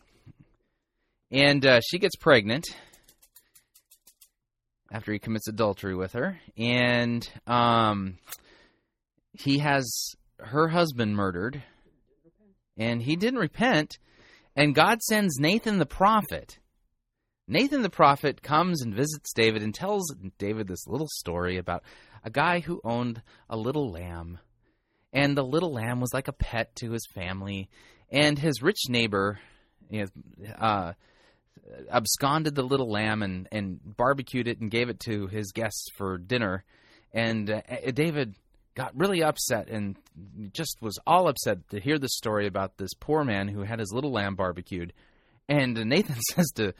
[1.31, 2.65] and uh, she gets pregnant
[4.91, 8.17] after he commits adultery with her, and um,
[9.33, 11.63] he has her husband murdered,
[12.77, 13.97] and he didn't repent,
[14.55, 16.59] and God sends Nathan the prophet.
[17.47, 21.83] Nathan the prophet comes and visits David and tells David this little story about
[22.23, 24.39] a guy who owned a little lamb.
[25.13, 27.69] And the little lamb was like a pet to his family.
[28.11, 29.39] And his rich neighbor
[29.89, 30.93] you know, uh,
[31.89, 36.17] absconded the little lamb and, and barbecued it and gave it to his guests for
[36.17, 36.65] dinner.
[37.13, 37.61] And uh,
[37.93, 38.35] David
[38.77, 39.97] got really upset and
[40.53, 43.91] just was all upset to hear the story about this poor man who had his
[43.91, 44.93] little lamb barbecued.
[45.49, 46.73] And Nathan says to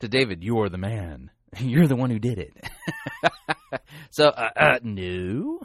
[0.00, 1.30] to David, "You're the man.
[1.58, 2.54] You're the one who did it."
[4.10, 5.60] so, uh, uh, no,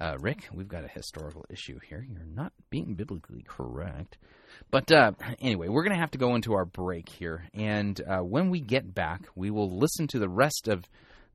[0.00, 2.06] uh, Rick, we've got a historical issue here.
[2.08, 4.16] You're not being biblically correct.
[4.70, 8.20] But uh, anyway, we're going to have to go into our break here, and uh,
[8.20, 10.84] when we get back, we will listen to the rest of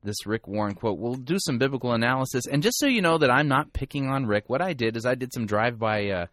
[0.04, 0.98] this Rick Warren quote.
[0.98, 2.46] We'll do some biblical analysis.
[2.48, 5.06] And just so you know that I'm not picking on Rick, what I did is
[5.06, 6.26] I did some drive by uh,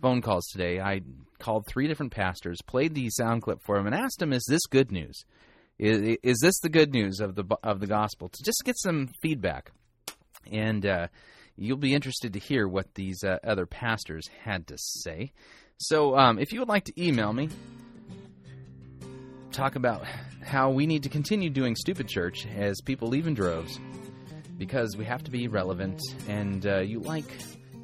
[0.00, 0.80] phone calls today.
[0.80, 1.02] I
[1.38, 4.66] called three different pastors, played the sound clip for them, and asked them, "Is this
[4.66, 5.24] good news?
[5.78, 9.08] Is, is this the good news of the of the gospel?" To just get some
[9.22, 9.72] feedback,
[10.50, 11.06] and uh,
[11.56, 15.32] you'll be interested to hear what these uh, other pastors had to say.
[15.78, 17.48] So, um, if you would like to email me,
[19.52, 20.04] talk about
[20.44, 23.78] how we need to continue doing stupid church as people leave in droves
[24.58, 27.24] because we have to be relevant and uh, you like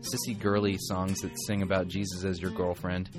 [0.01, 3.11] sissy girly songs that sing about Jesus as your girlfriend,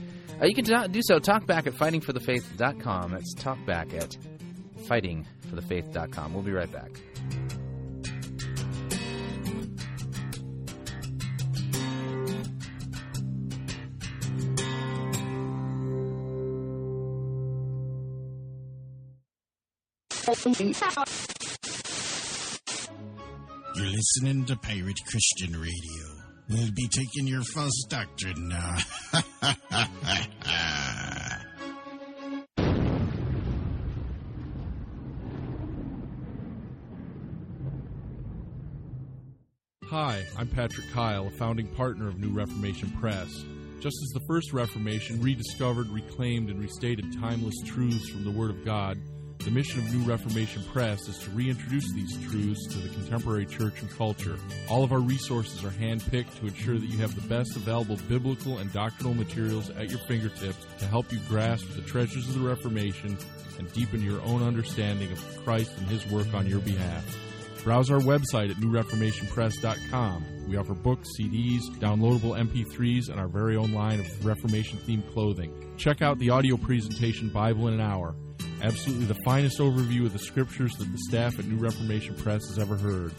[0.41, 1.19] uh, you can do so.
[1.19, 3.12] Talk back at fightingforthefaith.com.
[3.12, 4.15] That's talk back at
[4.83, 6.33] fightingforthefaith.com.
[6.33, 6.91] We'll be right back.
[23.75, 26.06] You're listening to Pirate Christian Radio.
[26.49, 28.78] We'll be taking your false doctrine now.
[39.89, 43.28] Hi, I'm Patrick Kyle, a founding partner of New Reformation Press.
[43.82, 48.63] Just as the first Reformation rediscovered, reclaimed, and restated timeless truths from the Word of
[48.63, 48.97] God,
[49.39, 53.82] the mission of New Reformation Press is to reintroduce these truths to the contemporary church
[53.82, 54.38] and culture.
[54.69, 58.58] All of our resources are handpicked to ensure that you have the best available biblical
[58.58, 63.17] and doctrinal materials at your fingertips to help you grasp the treasures of the Reformation
[63.58, 67.17] and deepen your own understanding of Christ and His work on your behalf.
[67.63, 70.47] Browse our website at newreformationpress.com.
[70.49, 75.54] We offer books, CDs, downloadable MP3s, and our very own line of Reformation themed clothing.
[75.78, 78.15] Check out the audio presentation Bible in an Hour
[78.62, 82.60] absolutely the finest overview of the scriptures that the staff at New Reformation Press has
[82.60, 83.13] ever heard.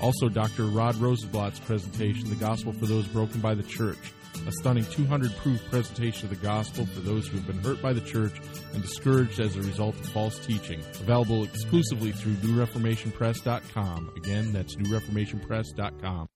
[0.00, 0.64] Also, Dr.
[0.64, 4.12] Rod Rosenbladt's presentation, The Gospel for Those Broken by the Church,
[4.46, 7.92] a stunning 200 proof presentation of the gospel for those who have been hurt by
[7.92, 8.40] the church
[8.72, 10.80] and discouraged as a result of false teaching.
[11.00, 14.12] Available exclusively through newreformationpress.com.
[14.16, 16.26] Again, that's newreformationpress.com.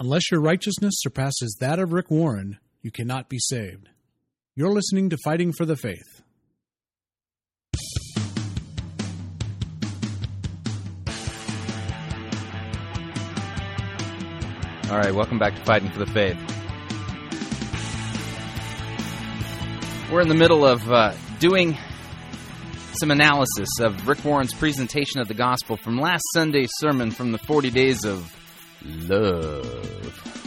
[0.00, 3.88] Unless your righteousness surpasses that of Rick Warren, you cannot be saved.
[4.54, 6.13] You're listening to Fighting for the Faith.
[14.90, 16.36] All right, welcome back to Fighting for the Faith.
[20.12, 21.78] We're in the middle of uh, doing
[23.00, 27.38] some analysis of Rick Warren's presentation of the gospel from last Sunday's sermon from the
[27.38, 28.30] 40 Days of
[28.84, 30.44] Love.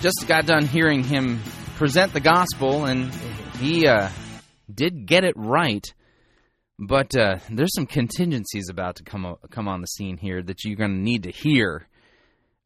[0.00, 1.40] just got done hearing him
[1.76, 3.12] present the gospel, and
[3.58, 4.10] he uh,
[4.72, 5.84] did get it right.
[6.78, 10.76] But uh, there's some contingencies about to come come on the scene here that you're
[10.76, 11.88] going to need to hear,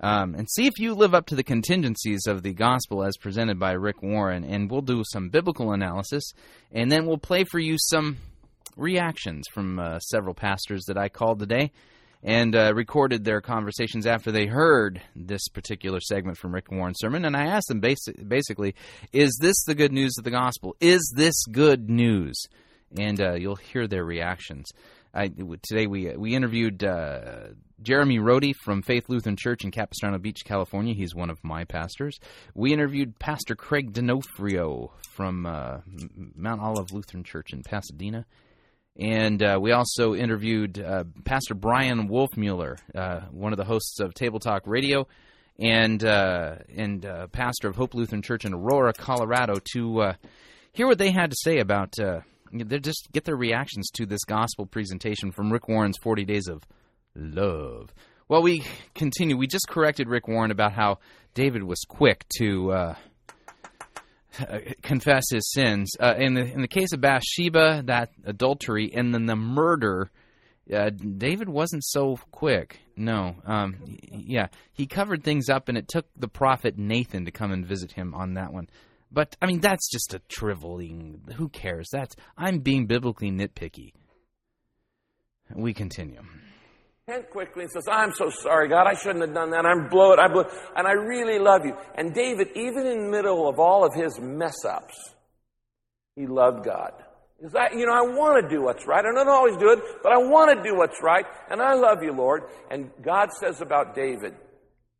[0.01, 3.59] um, and see if you live up to the contingencies of the gospel as presented
[3.59, 4.45] by Rick Warren.
[4.45, 6.33] And we'll do some biblical analysis,
[6.71, 8.19] and then we'll play for you some
[8.77, 11.73] reactions from uh, several pastors that I called today
[12.23, 17.25] and uh, recorded their conversations after they heard this particular segment from Rick Warren's sermon.
[17.25, 18.75] And I asked them basi- basically,
[19.13, 20.77] is this the good news of the gospel?
[20.81, 22.41] Is this good news?
[22.99, 24.71] And uh, you'll hear their reactions.
[25.15, 27.49] I, today we we interviewed uh,
[27.83, 30.95] Jeremy Rohde from Faith Lutheran Church in Capistrano Beach, California.
[30.95, 32.19] He's one of my pastors.
[32.55, 35.79] We interviewed Pastor Craig D'Onofrio from uh,
[36.35, 38.25] Mount Olive Lutheran Church in Pasadena.
[38.99, 44.15] And uh, we also interviewed uh, Pastor Bryan Wolfmueller, uh, one of the hosts of
[44.15, 45.09] Table Talk Radio,
[45.59, 50.15] and uh, and pastor of Hope Lutheran Church in Aurora, Colorado, to
[50.73, 51.99] hear what they had to say about.
[52.53, 56.63] They just get their reactions to this gospel presentation from Rick Warren's 40 Days of
[57.15, 57.93] Love.
[58.29, 58.63] Well, we
[58.95, 59.37] continue.
[59.37, 60.99] We just corrected Rick Warren about how
[61.35, 62.95] David was quick to uh,
[64.83, 65.91] confess his sins.
[66.01, 70.11] Uh, in the in the case of Bathsheba, that adultery, and then the murder,
[70.75, 72.81] uh, David wasn't so quick.
[72.97, 77.53] No, um, yeah, he covered things up, and it took the prophet Nathan to come
[77.53, 78.69] and visit him on that one.
[79.13, 81.33] But I mean, that's just a trivialing.
[81.35, 81.89] Who cares?
[81.93, 83.93] That's I'm being biblically nitpicky.
[85.55, 86.23] We continue
[87.07, 89.67] And quickly and says, I'm so sorry, God, I shouldn't have done that.
[89.67, 90.45] I'm blow I blew
[90.77, 91.77] and I really love you.
[91.95, 95.15] And David, even in the middle of all of his mess ups,
[96.17, 96.93] he loved God.
[97.39, 99.05] Because I, you know, I want to do what's right.
[99.05, 102.01] I don't always do it, but I want to do what's right, and I love
[102.01, 102.45] you, Lord.
[102.71, 104.35] And God says about David,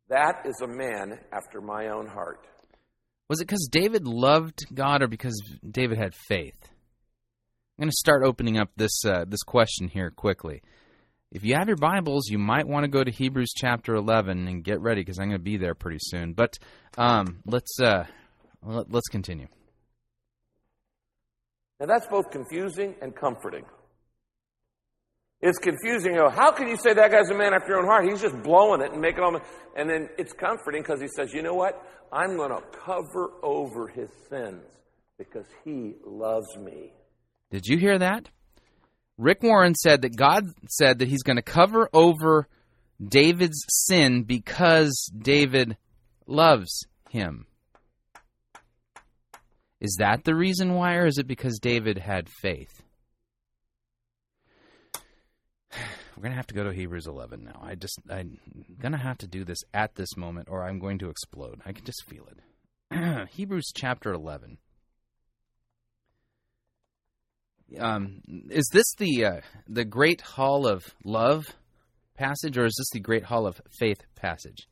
[0.09, 2.45] that is a man after my own heart.
[3.33, 6.53] Was it because David loved God or because David had faith?
[6.61, 10.61] I'm going to start opening up this uh, this question here quickly.
[11.31, 14.63] If you have your Bibles, you might want to go to Hebrews chapter 11 and
[14.63, 16.33] get ready because I'm going to be there pretty soon.
[16.33, 16.59] But
[16.95, 18.03] um, let's uh,
[18.61, 19.47] let, us continue.
[21.79, 23.65] Now that's both confusing and comforting.
[25.45, 26.13] It's confusing.
[26.13, 28.09] You know, how can you say that guy's a man after your own heart?
[28.09, 29.37] He's just blowing it and making all.
[29.75, 31.85] And then it's comforting because he says, "You know what?
[32.13, 34.63] I'm going to cover over his sins
[35.17, 36.93] because he loves me."
[37.51, 38.29] Did you hear that?
[39.17, 42.47] Rick Warren said that God said that he's going to cover over
[43.05, 45.75] David's sin because David
[46.25, 47.47] loves him.
[49.81, 52.81] Is that the reason why, or is it because David had faith?
[56.15, 57.59] We're going to have to go to Hebrews 11 now.
[57.61, 58.39] I just, I'm
[58.79, 61.61] going to have to do this at this moment, or I'm going to explode.
[61.65, 63.29] I can just feel it.
[63.31, 64.57] Hebrews chapter 11.
[67.79, 71.45] Um, is this the uh, the Great Hall of Love
[72.15, 74.67] passage, or is this the Great Hall of Faith passage?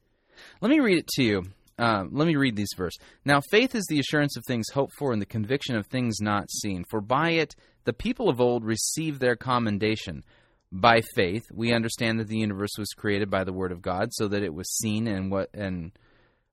[0.61, 1.43] Let me read it to you.
[1.79, 2.93] Uh, let me read these verse.
[3.25, 6.51] Now, faith is the assurance of things hoped for and the conviction of things not
[6.51, 6.83] seen.
[6.91, 10.23] For by it the people of old received their commendation.
[10.71, 14.27] By faith, we understand that the universe was created by the word of God, so
[14.29, 15.91] that it was seen and what and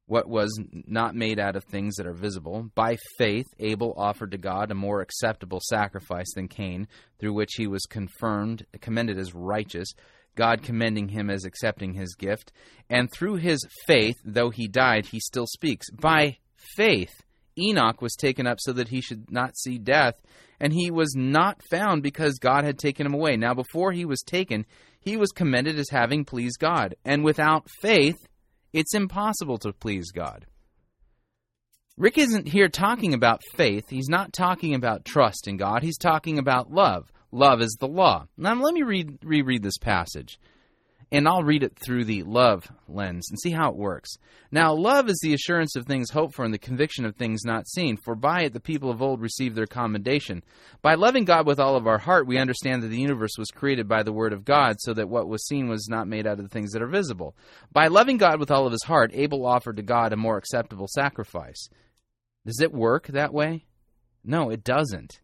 [0.06, 2.70] what was not made out of things that are visible.
[2.74, 6.88] By faith, Abel offered to God a more acceptable sacrifice than Cain,
[7.18, 9.88] through which he was confirmed, commended as righteous,
[10.34, 12.52] God commending him as accepting his gift.
[12.88, 15.90] And through his faith, though he died, he still speaks.
[15.90, 16.38] By
[16.74, 17.22] faith,
[17.59, 20.14] Enoch was taken up so that he should not see death,
[20.61, 23.36] and he was not found because God had taken him away.
[23.36, 24.66] Now, before he was taken,
[25.00, 26.94] he was commended as having pleased God.
[27.04, 28.16] And without faith,
[28.72, 30.46] it's impossible to please God.
[31.96, 33.88] Rick isn't here talking about faith.
[33.88, 35.82] He's not talking about trust in God.
[35.82, 37.11] He's talking about love.
[37.32, 38.26] Love is the law.
[38.36, 40.38] Now, let me read, reread this passage
[41.11, 44.11] and I'll read it through the love lens and see how it works.
[44.50, 47.68] Now, love is the assurance of things hoped for and the conviction of things not
[47.68, 50.42] seen, for by it the people of old received their commendation.
[50.82, 53.88] By loving God with all of our heart, we understand that the universe was created
[53.88, 56.44] by the Word of God, so that what was seen was not made out of
[56.44, 57.34] the things that are visible.
[57.72, 60.88] By loving God with all of his heart, Abel offered to God a more acceptable
[60.88, 61.68] sacrifice.
[62.44, 63.64] Does it work that way?
[64.24, 65.20] No, it doesn't.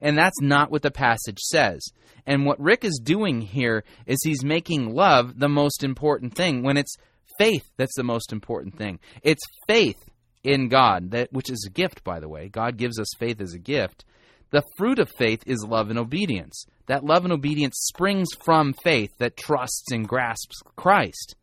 [0.00, 1.82] And that's not what the passage says.
[2.26, 6.76] And what Rick is doing here is he's making love the most important thing when
[6.76, 6.94] it's
[7.38, 8.98] faith that's the most important thing.
[9.22, 9.96] It's faith
[10.44, 12.48] in God, that which is a gift by the way.
[12.48, 14.04] God gives us faith as a gift.
[14.50, 16.64] The fruit of faith is love and obedience.
[16.86, 21.36] That love and obedience springs from faith that trusts and grasps Christ.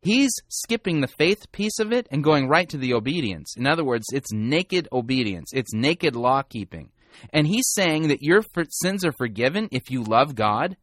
[0.00, 3.54] He's skipping the faith piece of it and going right to the obedience.
[3.56, 6.90] In other words, it's naked obedience, it's naked law keeping.
[7.32, 10.76] And he's saying that your sins are forgiven if you love God.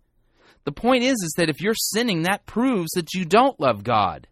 [0.66, 4.28] The point is is that if you're sinning, that proves that you don't love God.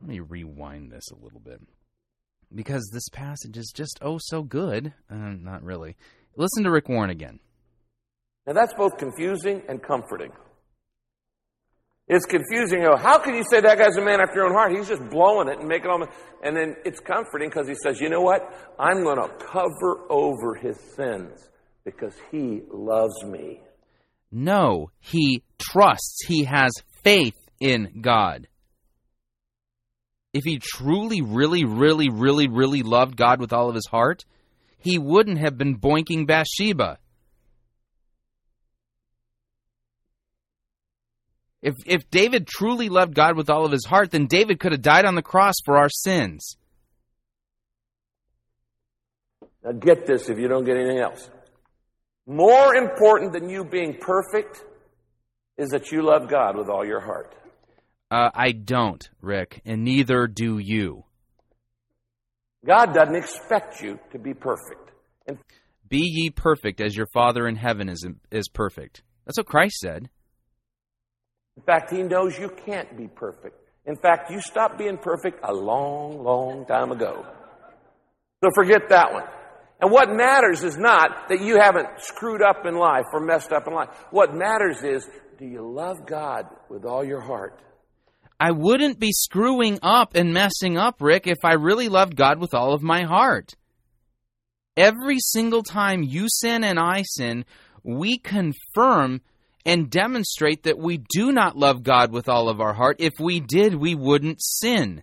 [0.00, 1.60] Let me rewind this a little bit.
[2.54, 4.92] Because this passage is just oh so good.
[5.10, 5.96] Uh, not really.
[6.36, 7.38] Listen to Rick Warren again.
[8.46, 10.32] Now that's both confusing and comforting.
[12.08, 12.82] It's confusing.
[12.82, 14.72] How can you say that guy's a man after your own heart?
[14.76, 16.04] He's just blowing it and making all.
[16.42, 18.42] And then it's comforting because he says, you know what?
[18.78, 21.48] I'm going to cover over his sins
[21.84, 23.60] because he loves me.
[24.30, 26.24] No, he trusts.
[26.26, 26.72] He has
[27.02, 28.48] faith in God.
[30.32, 34.24] If he truly, really, really, really, really loved God with all of his heart,
[34.78, 36.98] he wouldn't have been boinking Bathsheba.
[41.62, 44.82] If, if David truly loved God with all of his heart, then David could have
[44.82, 46.56] died on the cross for our sins.
[49.64, 51.30] Now get this if you don't get anything else.
[52.26, 54.64] More important than you being perfect
[55.56, 57.34] is that you love God with all your heart.
[58.10, 61.04] Uh, I don't, Rick, and neither do you.
[62.66, 64.90] God doesn't expect you to be perfect.
[65.26, 65.38] And
[65.88, 69.02] Be ye perfect as your Father in heaven is, is perfect.
[69.24, 70.10] That's what Christ said.
[71.56, 73.56] In fact, He knows you can't be perfect.
[73.86, 77.26] In fact, you stopped being perfect a long, long time ago.
[78.42, 79.24] So forget that one.
[79.80, 83.66] And what matters is not that you haven't screwed up in life or messed up
[83.66, 83.88] in life.
[84.10, 87.60] What matters is, do you love God with all your heart?
[88.38, 92.54] I wouldn't be screwing up and messing up, Rick, if I really loved God with
[92.54, 93.54] all of my heart.
[94.76, 97.44] Every single time you sin and I sin,
[97.82, 99.20] we confirm
[99.64, 102.96] and demonstrate that we do not love God with all of our heart.
[102.98, 105.02] If we did, we wouldn't sin.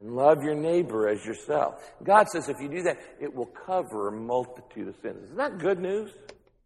[0.00, 1.92] And love your neighbor as yourself.
[2.04, 5.24] God says if you do that, it will cover a multitude of sins.
[5.24, 6.12] Isn't that good news?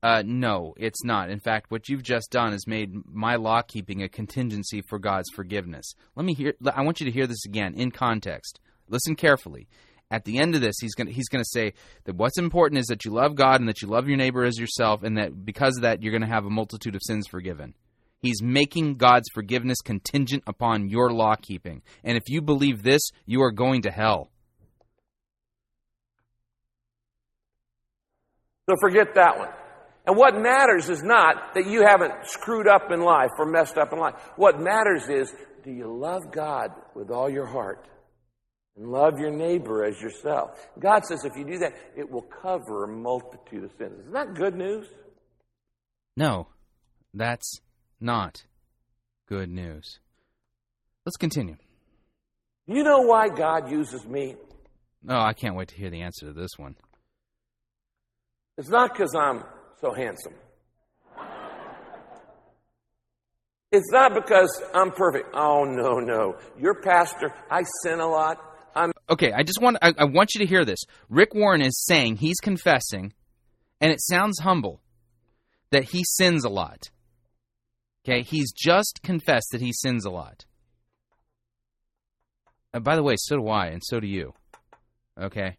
[0.03, 1.31] Uh, no, it's not.
[1.31, 5.29] In fact, what you've just done is made my law keeping a contingency for God's
[5.35, 5.95] forgiveness.
[6.17, 6.55] Let me hear.
[6.75, 8.61] I want you to hear this again in context.
[8.89, 9.69] Listen carefully.
[10.11, 12.87] At the end of this, he's going he's going to say that what's important is
[12.87, 15.77] that you love God and that you love your neighbor as yourself, and that because
[15.77, 17.75] of that, you're going to have a multitude of sins forgiven.
[18.21, 21.83] He's making God's forgiveness contingent upon your law keeping.
[22.05, 24.31] And if you believe this, you are going to hell.
[28.69, 29.49] So forget that one.
[30.07, 33.93] And what matters is not that you haven't screwed up in life or messed up
[33.93, 34.15] in life.
[34.37, 35.33] What matters is,
[35.65, 37.87] do you love God with all your heart?
[38.81, 40.71] And love your neighbor as yourself.
[40.79, 44.01] God says if you do that, it will cover a multitude of sins.
[44.01, 44.87] Isn't that good news?
[46.17, 46.47] No,
[47.13, 47.61] that's
[48.01, 48.45] not
[49.29, 49.99] good news.
[51.05, 51.57] Let's continue.
[52.67, 54.37] You know why God uses me?
[55.07, 56.75] Oh, I can't wait to hear the answer to this one.
[58.57, 59.45] It's not because I'm
[59.83, 60.33] so handsome.
[63.73, 65.35] It's not because I'm perfect.
[65.35, 66.39] Oh, no, no.
[66.59, 67.35] You're pastor.
[67.51, 68.47] I sin a lot.
[68.75, 70.81] I'm Okay, I just want I, I want you to hear this.
[71.09, 73.13] Rick Warren is saying he's confessing,
[73.81, 74.81] and it sounds humble,
[75.71, 76.91] that he sins a lot.
[78.05, 80.47] Okay, he's just confessed that he sins a lot.
[82.73, 84.33] And by the way, so do I, and so do you.
[85.21, 85.57] Okay,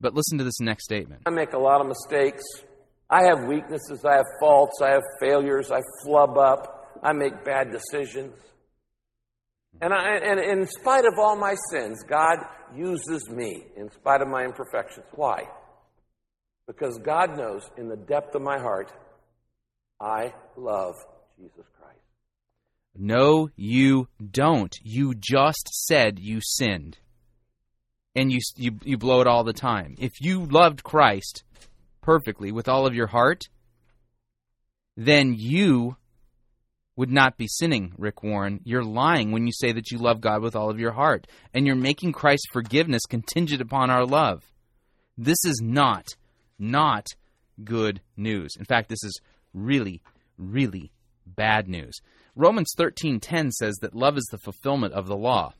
[0.00, 1.22] but listen to this next statement.
[1.26, 2.42] I make a lot of mistakes.
[3.10, 4.04] I have weaknesses.
[4.04, 4.80] I have faults.
[4.80, 5.70] I have failures.
[5.70, 6.98] I flub up.
[7.02, 8.34] I make bad decisions.
[9.80, 12.38] And, I, and in spite of all my sins, God
[12.74, 15.06] uses me in spite of my imperfections.
[15.12, 15.48] Why?
[16.66, 18.92] Because God knows in the depth of my heart,
[20.00, 20.94] I love
[21.38, 21.98] Jesus Christ.
[22.94, 24.76] No, you don't.
[24.82, 26.98] You just said you sinned.
[28.14, 29.94] And you, you, you blow it all the time.
[29.98, 31.44] If you loved Christ
[32.00, 33.48] perfectly with all of your heart,
[34.96, 35.96] then you
[36.96, 38.60] would not be sinning, Rick Warren.
[38.64, 41.26] You're lying when you say that you love God with all of your heart.
[41.54, 44.44] And you're making Christ's forgiveness contingent upon our love.
[45.16, 46.08] This is not,
[46.58, 47.06] not
[47.64, 48.52] good news.
[48.58, 49.20] In fact, this is
[49.54, 50.02] really,
[50.36, 50.92] really
[51.26, 52.00] bad news.
[52.36, 55.52] Romans 13:10 says that love is the fulfillment of the law.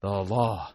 [0.00, 0.72] The law.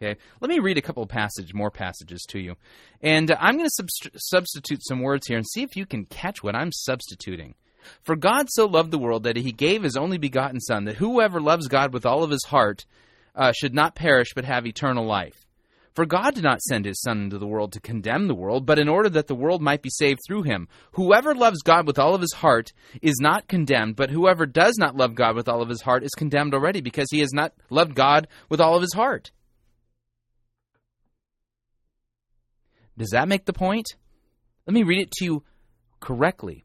[0.00, 2.54] Okay, let me read a couple of passage, more passages to you,
[3.00, 6.42] and I'm going to subst- substitute some words here and see if you can catch
[6.42, 7.54] what I'm substituting.
[8.02, 11.40] For God so loved the world that He gave His only begotten Son, that whoever
[11.40, 12.84] loves God with all of his heart
[13.34, 15.46] uh, should not perish but have eternal life.
[15.94, 18.78] For God did not send his Son into the world to condemn the world, but
[18.78, 20.68] in order that the world might be saved through him.
[20.92, 22.72] Whoever loves God with all of his heart
[23.02, 26.12] is not condemned, but whoever does not love God with all of his heart is
[26.16, 29.32] condemned already, because he has not loved God with all of his heart.
[32.96, 33.96] Does that make the point?
[34.68, 35.44] Let me read it to you
[35.98, 36.64] correctly.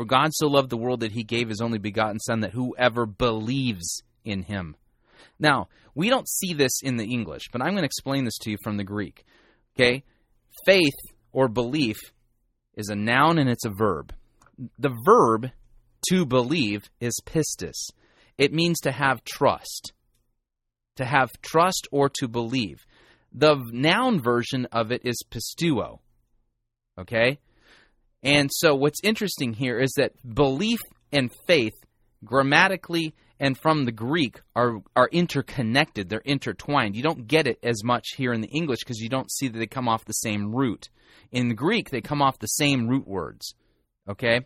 [0.00, 3.04] For God so loved the world that he gave his only begotten Son, that whoever
[3.04, 4.74] believes in him.
[5.38, 8.50] Now, we don't see this in the English, but I'm going to explain this to
[8.50, 9.26] you from the Greek.
[9.76, 10.02] Okay?
[10.64, 10.96] Faith
[11.32, 11.98] or belief
[12.76, 14.14] is a noun and it's a verb.
[14.78, 15.50] The verb
[16.08, 17.90] to believe is pistis.
[18.38, 19.92] It means to have trust.
[20.96, 22.86] To have trust or to believe.
[23.34, 25.98] The noun version of it is pisteuo.
[26.98, 27.38] Okay?
[28.22, 30.80] And so what's interesting here is that belief
[31.12, 31.74] and faith
[32.24, 36.08] grammatically and from the Greek are are interconnected.
[36.08, 36.94] They're intertwined.
[36.94, 39.58] You don't get it as much here in the English because you don't see that
[39.58, 40.90] they come off the same root.
[41.32, 43.54] In the Greek, they come off the same root words.
[44.08, 44.40] Okay?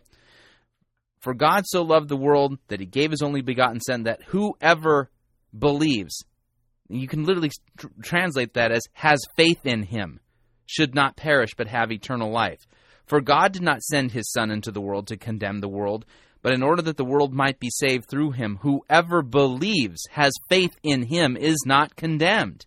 [1.19, 5.09] For God so loved the world that he gave his only begotten son that whoever
[5.57, 6.23] believes
[6.87, 10.19] you can literally tr- translate that as has faith in him
[10.67, 12.65] should not perish but have eternal life.
[13.05, 16.05] For God did not send his Son into the world to condemn the world,
[16.41, 20.77] but in order that the world might be saved through him, whoever believes, has faith
[20.83, 22.65] in him, is not condemned.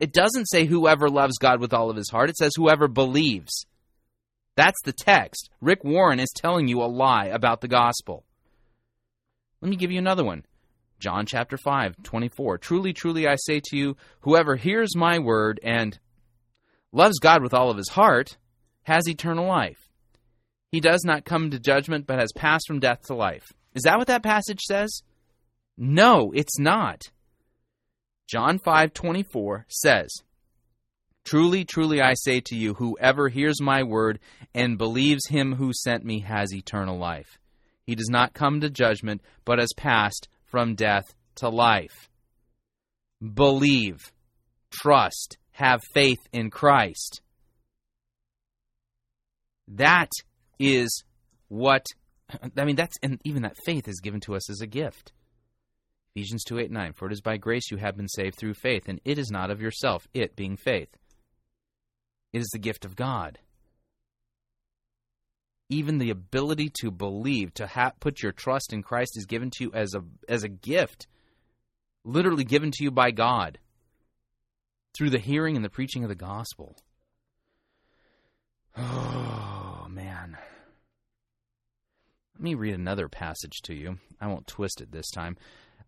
[0.00, 3.66] It doesn't say whoever loves God with all of his heart, it says whoever believes.
[4.56, 5.50] That's the text.
[5.60, 8.24] Rick Warren is telling you a lie about the gospel.
[9.60, 10.44] Let me give you another one.
[11.00, 12.58] John chapter 5, 24.
[12.58, 15.98] Truly, truly, I say to you, whoever hears my word and
[16.92, 18.36] loves God with all of his heart
[18.84, 19.88] has eternal life.
[20.70, 23.44] He does not come to judgment, but has passed from death to life.
[23.74, 25.02] Is that what that passage says?
[25.76, 27.02] No, it's not.
[28.28, 30.10] John 5:24 says,
[31.24, 34.20] Truly, truly I say to you, whoever hears my word
[34.54, 37.38] and believes him who sent me has eternal life.
[37.86, 41.04] He does not come to judgment, but has passed from death
[41.36, 42.08] to life.
[43.22, 44.12] Believe,
[44.70, 47.22] trust, have faith in Christ.
[49.68, 50.10] That
[50.58, 51.04] is
[51.48, 51.86] what
[52.56, 55.12] I mean that's and even that faith is given to us as a gift.
[56.14, 56.92] Ephesians 2 8 9.
[56.92, 59.50] For it is by grace you have been saved through faith, and it is not
[59.50, 60.88] of yourself, it being faith.
[62.32, 63.38] It is the gift of God.
[65.70, 69.64] Even the ability to believe, to ha- put your trust in Christ, is given to
[69.64, 71.06] you as a as a gift,
[72.04, 73.58] literally given to you by God
[74.96, 76.76] through the hearing and the preaching of the gospel.
[78.76, 79.43] Oh,
[82.34, 83.98] Let me read another passage to you.
[84.20, 85.36] I won't twist it this time.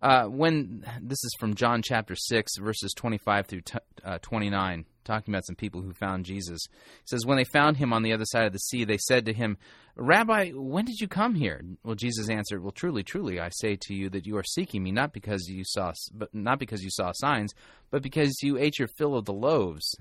[0.00, 5.34] Uh, when this is from John chapter six, verses twenty-five through t- uh, twenty-nine, talking
[5.34, 6.60] about some people who found Jesus.
[7.00, 9.24] It says, "When they found him on the other side of the sea, they said
[9.26, 9.56] to him,
[9.96, 13.94] Rabbi, when did you come here?" Well, Jesus answered, "Well, truly, truly, I say to
[13.94, 17.12] you that you are seeking me not because you saw, but not because you saw
[17.12, 17.54] signs,
[17.90, 19.96] but because you ate your fill of the loaves."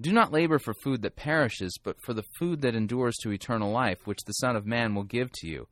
[0.00, 3.70] Do not labor for food that perishes, but for the food that endures to eternal
[3.70, 5.68] life, which the Son of Man will give to you.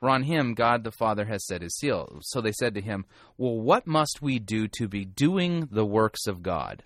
[0.00, 2.20] For on him God the Father has set his seal.
[2.22, 3.04] So they said to him,
[3.36, 6.82] Well, what must we do to be doing the works of God?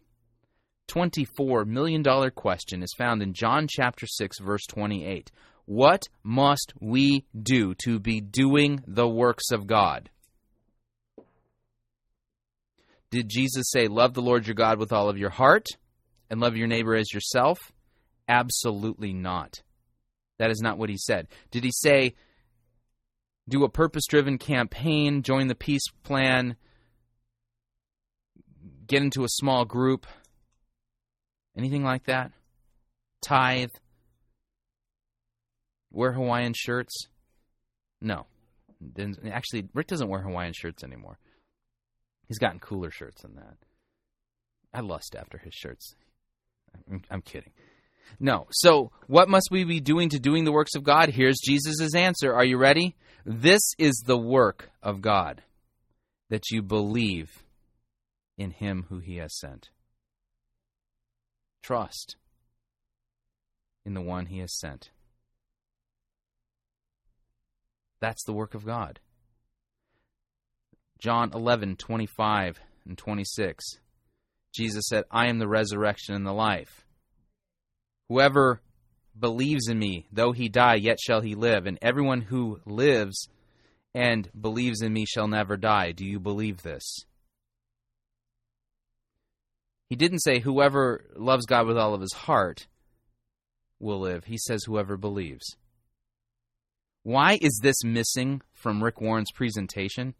[0.89, 5.31] $24 million question is found in John chapter 6, verse 28.
[5.65, 10.11] What must we do to be doing the works of God?
[13.11, 15.67] Did Jesus say, Love the Lord your God with all of your heart?
[16.35, 17.71] And love your neighbor as yourself?
[18.29, 19.63] Absolutely not.
[20.41, 21.29] That is not what he said.
[21.53, 22.15] Did he say,
[23.49, 26.57] do a purpose driven campaign, join the peace plan,
[28.89, 30.09] get into a small group?
[31.57, 32.33] Anything like that?
[33.23, 33.71] Tithe?
[35.93, 37.07] Wear Hawaiian shirts?
[38.01, 38.27] No.
[39.31, 41.21] Actually, Rick doesn't wear Hawaiian shirts anymore.
[42.27, 43.57] He's gotten cooler shirts than that.
[44.73, 45.95] I lust after his shirts.
[46.91, 47.53] I'm, I'm kidding.
[48.21, 48.47] No.
[48.51, 51.09] So, what must we be doing to doing the works of God?
[51.11, 52.35] Here's Jesus' answer.
[52.35, 52.97] Are you ready?
[53.25, 55.43] This is the work of God,
[56.29, 57.43] that you believe
[58.37, 59.71] in him who he has sent.
[61.63, 62.17] Trust
[63.87, 64.91] in the one he has sent.
[68.01, 69.01] That's the work of God.
[70.99, 73.79] John 11, 25 and 26.
[74.55, 76.85] Jesus said, I am the resurrection and the life.
[78.09, 78.61] Whoever
[79.19, 81.67] believes in me, though he die, yet shall he live.
[81.67, 83.29] And everyone who lives
[83.95, 85.93] and believes in me shall never die.
[85.93, 87.05] Do you believe this?
[89.89, 92.67] He didn't say whoever loves God with all of his heart
[93.79, 94.25] will live.
[94.25, 95.57] He says whoever believes.
[97.03, 100.15] Why is this missing from Rick Warren's presentation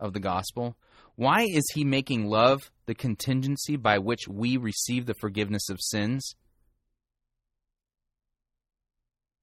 [0.00, 0.76] of the gospel?
[1.16, 6.34] Why is he making love the contingency by which we receive the forgiveness of sins?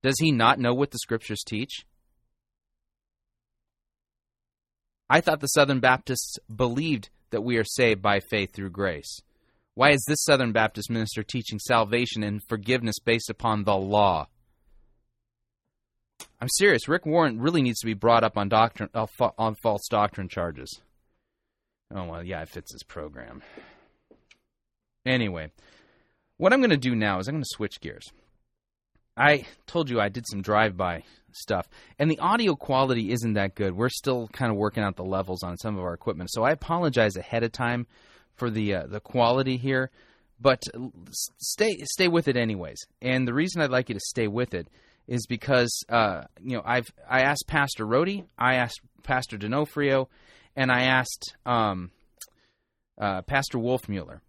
[0.03, 1.85] Does he not know what the scriptures teach?
[5.09, 9.21] I thought the Southern Baptists believed that we are saved by faith through grace.
[9.73, 14.27] Why is this Southern Baptist minister teaching salvation and forgiveness based upon the law?
[16.41, 16.87] I'm serious.
[16.87, 19.05] Rick Warren really needs to be brought up on doctrine uh,
[19.37, 20.81] on false doctrine charges.
[21.93, 23.41] Oh well, yeah, it fits his program.
[25.05, 25.51] Anyway,
[26.37, 28.11] what I'm going to do now is I'm going to switch gears.
[29.17, 31.67] I told you I did some drive-by stuff,
[31.99, 33.75] and the audio quality isn't that good.
[33.75, 36.51] We're still kind of working out the levels on some of our equipment, so I
[36.51, 37.87] apologize ahead of time
[38.35, 39.89] for the uh, the quality here.
[40.39, 40.63] But
[41.39, 42.79] stay stay with it anyways.
[43.01, 44.67] And the reason I'd like you to stay with it
[45.07, 50.09] is because uh, you know I've I asked Pastor Rohde, I asked Pastor D'Onofrio,
[50.55, 51.91] and I asked um,
[52.99, 54.21] uh, Pastor Wolfmueller.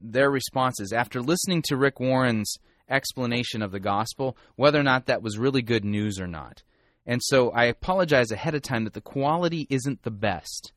[0.00, 2.56] Their responses after listening to Rick Warren's
[2.88, 6.62] explanation of the gospel, whether or not that was really good news or not.
[7.06, 10.72] And so I apologize ahead of time that the quality isn't the best,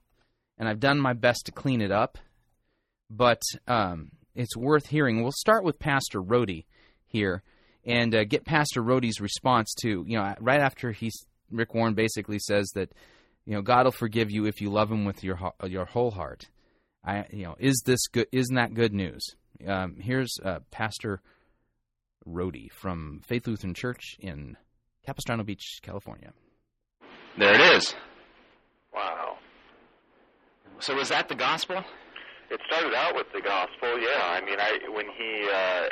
[0.57, 2.17] and I've done my best to clean it up.
[3.09, 5.21] But um, it's worth hearing.
[5.21, 6.65] We'll start with Pastor Rohde
[7.05, 7.43] here
[7.85, 11.15] and uh, get Pastor Rohde's response to you know right after he's
[11.49, 12.91] Rick Warren basically says that
[13.47, 16.43] you know God will forgive you if you love Him with your your whole heart.
[17.03, 18.27] I you know is this good?
[18.31, 19.23] Isn't that good news?
[19.65, 21.21] Um, here's uh, Pastor
[22.27, 24.57] Rohde from Faith Lutheran Church in
[25.05, 26.33] Capistrano Beach, California.
[27.37, 27.95] There it is.
[28.93, 29.37] Wow.
[30.79, 31.83] So was that the gospel?
[32.49, 34.23] It started out with the gospel, yeah.
[34.23, 35.89] I mean, I when he, uh,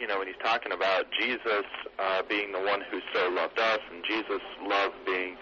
[0.00, 1.64] you know, when he's talking about Jesus
[1.98, 5.36] uh, being the one who so loved us, and Jesus' love being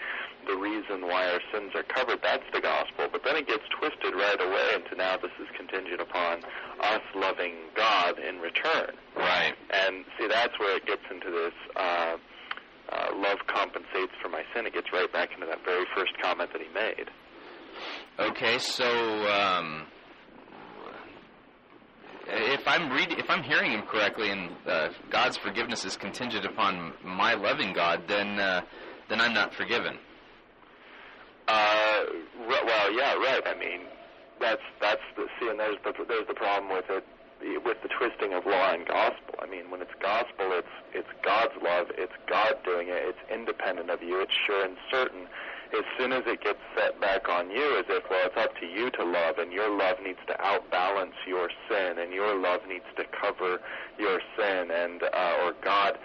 [0.47, 3.07] the reason why our sins are covered, that's the gospel.
[3.11, 6.43] But then it gets twisted right away into now this is contingent upon
[6.81, 8.95] us loving God in return.
[9.15, 9.53] Right.
[9.71, 11.53] And see, that's where it gets into this.
[11.75, 12.17] Uh,
[12.89, 14.65] uh, love compensates for my sin.
[14.65, 17.11] It gets right back into that very first comment that he made.
[18.17, 18.87] Okay, so
[19.27, 19.85] um,
[22.27, 26.93] if I'm reading, if I'm hearing him correctly, and uh, God's forgiveness is contingent upon
[27.03, 28.61] my loving God, then uh,
[29.09, 29.97] then I'm not forgiven.
[31.47, 32.03] Uh,
[32.47, 33.41] well, yeah, right.
[33.45, 33.81] I mean,
[34.39, 37.03] that's that's the see, and there's the there's the problem with it,
[37.63, 39.35] with the twisting of law and gospel.
[39.39, 43.89] I mean, when it's gospel, it's it's God's love, it's God doing it, it's independent
[43.89, 45.27] of you, it's sure and certain
[45.73, 48.65] as soon as it gets set back on you as if, well, it's up to
[48.65, 52.85] you to love, and your love needs to outbalance your sin, and your love needs
[52.95, 53.59] to cover
[53.99, 55.97] your sin, and uh, or God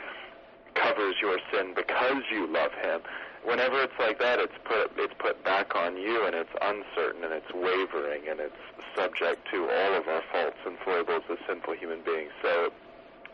[0.74, 3.00] covers your sin because you love Him.
[3.44, 7.32] Whenever it's like that, it's put it's put back on you, and it's uncertain, and
[7.32, 8.54] it's wavering, and it's
[8.94, 12.30] subject to all of our faults and foibles as sinful human beings.
[12.40, 12.72] So,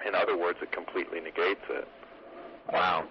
[0.06, 1.86] in other words, it completely negates it.
[2.72, 3.04] Wow.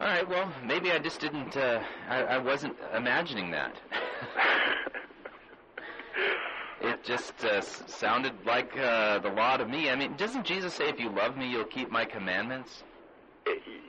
[0.00, 0.28] All right.
[0.28, 1.56] Well, maybe I just didn't.
[1.56, 3.76] Uh, I, I wasn't imagining that.
[6.82, 9.90] it just uh, sounded like uh, the law to me.
[9.90, 12.82] I mean, doesn't Jesus say, "If you love me, you'll keep my commandments"?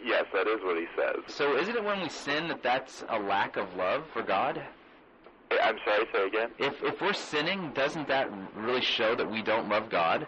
[0.03, 1.23] Yes, that is what he says.
[1.27, 4.61] So, isn't it when we sin that that's a lack of love for God?
[5.51, 6.05] I'm sorry.
[6.13, 6.49] Say again.
[6.59, 10.27] If if we're sinning, doesn't that really show that we don't love God?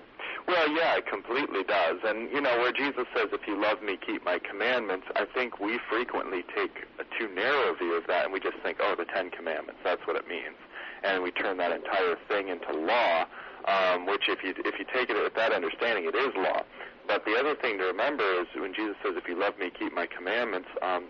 [0.49, 1.97] Well, yeah, it completely does.
[2.03, 5.59] And, you know, where Jesus says, if you love me, keep my commandments, I think
[5.59, 9.05] we frequently take a too narrow view of that and we just think, oh, the
[9.05, 10.57] Ten Commandments, that's what it means.
[11.03, 13.25] And we turn that entire thing into law,
[13.65, 16.63] um, which if you, if you take it with that understanding, it is law.
[17.09, 19.91] But the other thing to remember is when Jesus says, if you love me, keep
[19.91, 21.05] my commandments, um,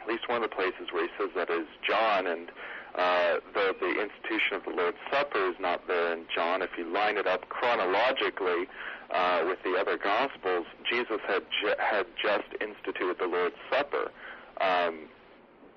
[0.00, 2.48] at least one of the places where he says that is John, and
[2.94, 6.62] uh, the, the institution of the Lord's Supper is not there in John.
[6.62, 8.70] If you line it up chronologically
[9.10, 14.12] uh, with the other Gospels, Jesus had ju- had just instituted the Lord's Supper
[14.60, 15.08] um,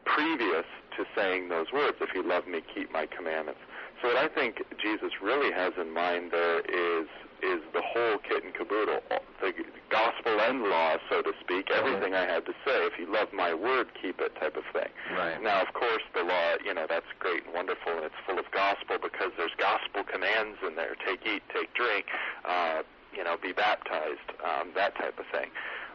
[0.05, 1.97] previous to saying those words.
[2.01, 3.59] If you love me, keep my commandments.
[4.02, 7.08] So what I think Jesus really has in mind there is
[7.43, 9.04] is the whole kit and caboodle,
[9.41, 9.54] the
[9.91, 12.88] gospel and law, so to speak, everything I had to say.
[12.88, 14.89] If you love my word, keep it, type of thing.
[15.14, 15.41] Right.
[15.43, 18.50] Now, of course, the law, you know, that's great and wonderful, and it's full of
[18.52, 22.06] gospel because there's gospel commands in there: take, eat, take, drink,
[22.46, 22.82] uh,
[23.14, 25.52] you know, be baptized, um, that type of thing.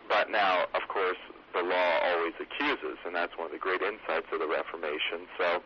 [0.09, 1.19] But now, of course,
[1.53, 5.27] the law always accuses, and that's one of the great insights of the Reformation.
[5.39, 5.63] So,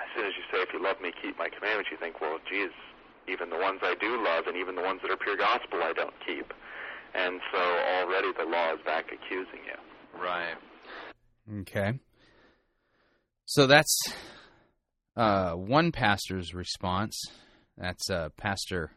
[0.00, 2.38] as soon as you say, "If you love me, keep my commandments," you think, "Well,
[2.48, 2.70] geez,
[3.28, 5.92] Even the ones I do love, and even the ones that are pure gospel, I
[5.92, 6.52] don't keep.
[7.14, 10.20] And so already the law is back accusing you.
[10.20, 10.56] Right.
[11.60, 12.00] Okay.
[13.44, 13.96] So that's
[15.16, 17.16] uh, one pastor's response.
[17.76, 18.90] That's uh, Pastor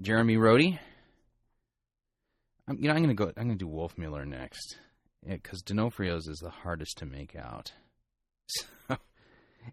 [0.00, 0.78] Jeremy Rohde.
[2.68, 3.32] I'm, you know, I'm going to go.
[3.36, 4.78] I'm going to do Wolfmueller next
[5.26, 7.72] because D'Onofrio's is the hardest to make out.
[8.88, 8.96] So,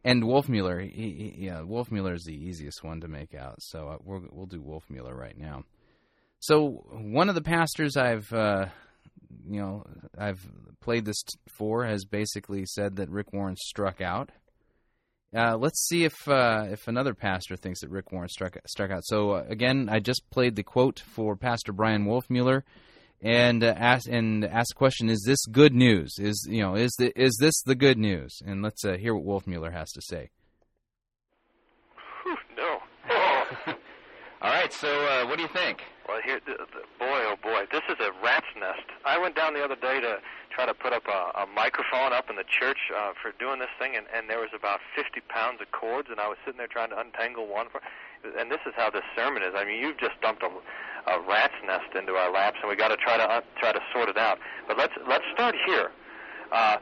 [0.03, 3.61] and Wolfmueller, he, yeah, Wolfmueller is the easiest one to make out.
[3.61, 5.63] So uh, we'll we'll do Wolfmueller right now.
[6.39, 8.67] So one of the pastors I've uh,
[9.49, 9.83] you know
[10.17, 10.45] I've
[10.81, 11.23] played this
[11.57, 14.31] for has basically said that Rick Warren struck out.
[15.35, 19.05] Uh, let's see if uh, if another pastor thinks that Rick Warren struck struck out.
[19.05, 22.63] So uh, again, I just played the quote for Pastor Bryan Wolfmueller,
[23.21, 26.17] and uh, ask and ask the question: Is this good news?
[26.19, 28.41] Is you know is the, is this the good news?
[28.45, 30.29] And let's uh, hear what Wolf Wolfmueller has to say.
[32.23, 32.79] Whew, no.
[34.41, 34.71] All right.
[34.71, 35.81] So uh, what do you think?
[36.07, 38.87] Well, here, the, the, boy, oh boy, this is a rat's nest.
[39.03, 40.19] I went down the other day to
[40.55, 43.73] try to put up a, a microphone up in the church uh, for doing this
[43.77, 46.71] thing, and, and there was about 50 pounds of cords, and I was sitting there
[46.71, 47.67] trying to untangle one.
[47.67, 47.81] For,
[48.37, 49.53] and this is how this sermon is.
[49.55, 52.89] I mean, you've just dumped a, a rat's nest into our laps, and we got
[52.89, 54.39] to try to uh, try to sort it out.
[54.67, 55.91] But let's let's start here.
[56.51, 56.77] Uh,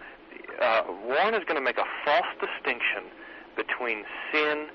[0.62, 3.12] uh, Warren is going to make a false distinction
[3.56, 4.68] between sin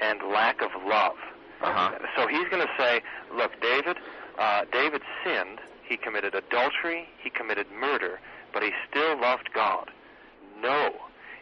[0.00, 1.16] and lack of love.
[1.60, 1.98] Uh-huh.
[2.16, 3.02] So he's going to say,
[3.34, 3.96] look, David,
[4.38, 5.58] uh, David sinned.
[5.82, 7.08] He committed adultery.
[7.22, 8.20] He committed murder,
[8.52, 9.90] but he still loved God.
[10.60, 10.90] No.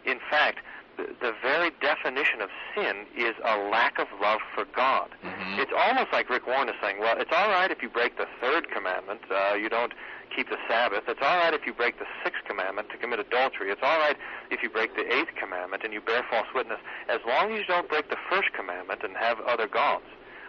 [0.05, 0.61] In fact,
[0.97, 5.11] the, very definition of sin is a lack of love for God.
[5.25, 5.59] Mhm.
[5.59, 8.27] It's almost like Rick Warren is saying, well, it's all right if you break the
[8.41, 9.93] third commandment, uh, you don't
[10.35, 11.09] keep the Sabbath.
[11.09, 13.71] It's all right if you break the sixth commandment to commit adultery.
[13.71, 14.17] It's all right
[14.51, 17.65] if you break the eighth commandment and you bear false witness, as long as you
[17.67, 20.05] don't break the first commandment and have other gods.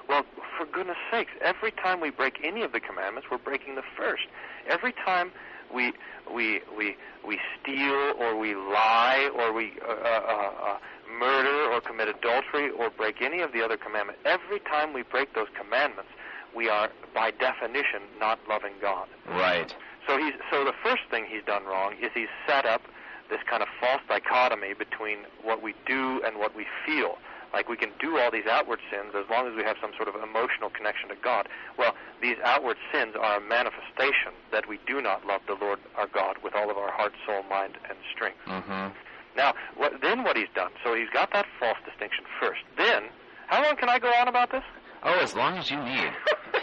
[0.07, 0.25] Well,
[0.57, 4.23] for goodness sakes, every time we break any of the commandments, we're breaking the first.
[4.67, 5.31] Every time
[5.73, 5.93] we
[6.33, 6.95] we we
[7.25, 10.77] we steal or we lie or we uh, uh, uh,
[11.19, 15.33] murder or commit adultery or break any of the other commandments, every time we break
[15.33, 16.11] those commandments,
[16.55, 19.07] we are by definition not loving God.
[19.27, 19.73] Right.
[20.07, 22.81] So he's so the first thing he's done wrong is he's set up
[23.29, 27.17] this kind of false dichotomy between what we do and what we feel.
[27.53, 30.07] Like we can do all these outward sins as long as we have some sort
[30.07, 31.47] of emotional connection to God.
[31.77, 36.07] Well, these outward sins are a manifestation that we do not love the Lord our
[36.07, 38.39] God with all of our heart, soul, mind, and strength.
[38.47, 38.93] Mm-hmm.
[39.35, 40.71] Now, what, then what he's done?
[40.83, 42.61] So he's got that false distinction first.
[42.77, 43.03] Then,
[43.47, 44.63] how long can I go on about this?
[45.03, 46.11] Oh, as long as you need.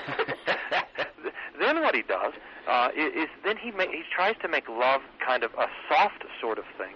[1.60, 2.32] then what he does
[2.68, 6.24] uh, is, is then he ma- he tries to make love kind of a soft
[6.40, 6.94] sort of thing,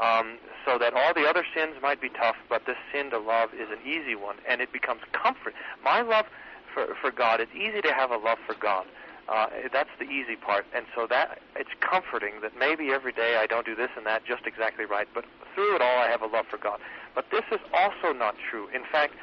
[0.00, 3.50] um, so that all the other sins might be tough, but this sin to love
[3.54, 5.54] is an easy one, and it becomes comfort.
[5.82, 6.26] My love
[6.72, 8.86] for for God, it's easy to have a love for God.
[9.28, 13.46] Uh, that's the easy part, and so that it's comforting that maybe every day I
[13.46, 15.24] don't do this and that just exactly right, but
[15.54, 16.78] through it all I have a love for God.
[17.14, 18.68] But this is also not true.
[18.72, 19.14] In fact,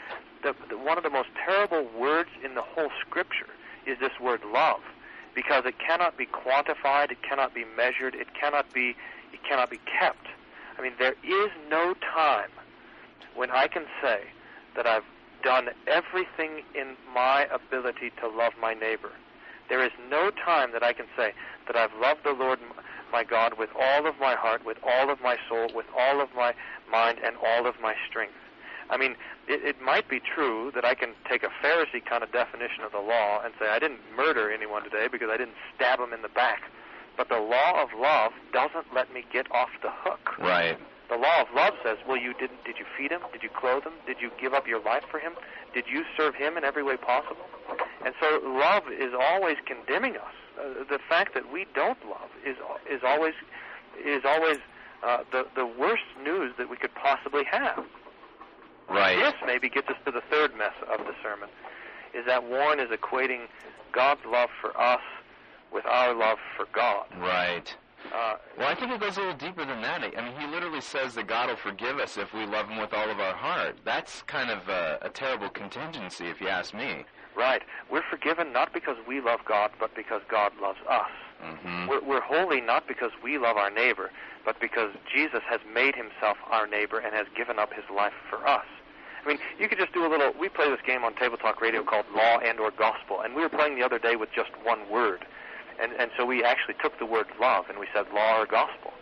[0.44, 3.48] the, the, one of the most terrible words in the whole Scripture
[3.86, 4.82] is this word love,
[5.36, 8.96] because it cannot be quantified, it cannot be measured, it cannot be
[9.32, 10.28] it cannot be kept.
[10.78, 12.50] I mean, there is no time
[13.36, 14.22] when I can say
[14.76, 15.04] that I've
[15.44, 19.12] done everything in my ability to love my neighbor.
[19.70, 21.34] There is no time that I can say
[21.68, 22.60] that I've loved the Lord
[23.12, 26.30] my God with all of my heart, with all of my soul, with all of
[26.36, 26.54] my
[26.92, 28.34] mind, and all of my strength.
[28.90, 29.16] I mean,
[29.48, 32.92] it, it might be true that I can take a Pharisee kind of definition of
[32.92, 36.22] the law and say I didn't murder anyone today because I didn't stab him in
[36.22, 36.64] the back.
[37.18, 40.38] But the law of love doesn't let me get off the hook.
[40.40, 40.78] Right.
[41.10, 42.64] The law of love says, well, you didn't.
[42.64, 43.22] Did you feed him?
[43.32, 43.94] Did you clothe him?
[44.08, 45.34] Did you give up your life for him?
[45.74, 47.46] Did you serve him in every way possible?
[48.04, 50.34] And so, love is always condemning us.
[50.60, 52.58] Uh, the fact that we don't love is
[52.90, 53.34] is always
[54.04, 54.58] is always
[55.04, 57.86] uh, the the worst news that we could possibly have.
[58.90, 59.18] Right.
[59.18, 61.50] This maybe gets us to the third mess of the sermon,
[62.14, 63.48] is that Warren is equating
[63.92, 65.02] God's love for us
[65.74, 67.06] with our love for God.
[67.20, 67.76] Right.
[68.14, 70.04] Uh, Well, I think it goes a little deeper than that.
[70.04, 72.94] I mean, he literally says that God will forgive us if we love him with
[72.94, 73.78] all of our heart.
[73.86, 77.06] That's kind of a, a terrible contingency, if you ask me.
[77.36, 77.62] right.
[77.90, 81.10] We're forgiven not because we love God, but because God loves us.
[81.44, 81.88] Mm-hmm.
[81.88, 84.12] We're, we're holy not because we love our neighbor,
[84.46, 88.46] but because Jesus has made himself our neighbor and has given up his life for
[88.48, 88.66] us.
[89.24, 90.34] I mean, you could just do a little.
[90.38, 93.42] We play this game on Table Talk Radio called Law and or Gospel, and we
[93.42, 95.26] were playing the other day with just one word,
[95.82, 98.94] and and so we actually took the word love and we said law or gospel,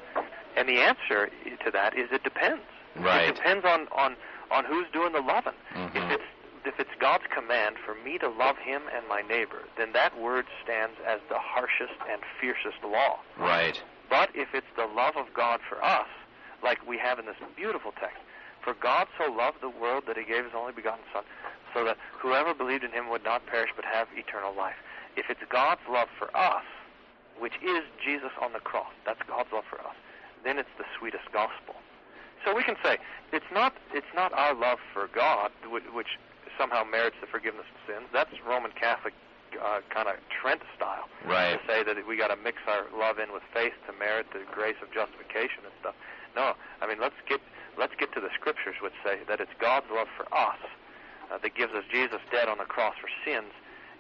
[0.55, 1.30] and the answer
[1.65, 2.63] to that is it depends.
[2.95, 3.30] Right.
[3.30, 4.15] It depends on on
[4.51, 5.53] on who's doing the loving.
[5.76, 5.95] Mhm.
[5.95, 6.24] If it's
[6.65, 10.45] if it's God's command for me to love him and my neighbor, then that word
[10.63, 13.19] stands as the harshest and fiercest law.
[13.38, 13.82] Right.
[14.09, 16.07] But if it's the love of God for us,
[16.61, 18.19] like we have in this beautiful text,
[18.61, 21.24] for God so loved the world that he gave his only begotten Son,
[21.74, 24.76] so that whoever believed in him would not perish but have eternal life.
[25.18, 26.64] If it's God's love for us,
[27.39, 29.95] which is Jesus on the cross, that's God's love for us,
[30.43, 31.76] then it's the sweetest gospel.
[32.45, 32.97] So we can say
[33.32, 36.18] it's not it's not our love for God which,
[36.57, 38.07] somehow merits the forgiveness of sins.
[38.12, 39.14] That's Roman Catholic
[39.55, 41.53] uh, kind of Trent style Right.
[41.53, 44.43] to say that we got to mix our love in with faith to merit the
[44.51, 45.95] grace of justification and stuff.
[46.36, 47.41] No, I mean let's get
[47.78, 50.59] let's get to the scriptures which say that it's God's love for us
[51.32, 53.53] uh, that gives us Jesus dead on the cross for sins,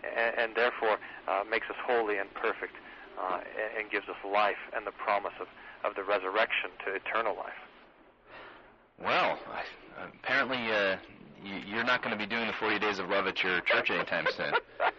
[0.03, 0.97] and, and therefore
[1.27, 2.73] uh, makes us holy and perfect,
[3.19, 5.47] uh, and, and gives us life and the promise of,
[5.83, 7.59] of the resurrection to eternal life.
[8.99, 10.97] Well, I- apparently uh,
[11.43, 13.89] you, you're not going to be doing the 40 days of love at your church
[13.89, 14.53] anytime soon.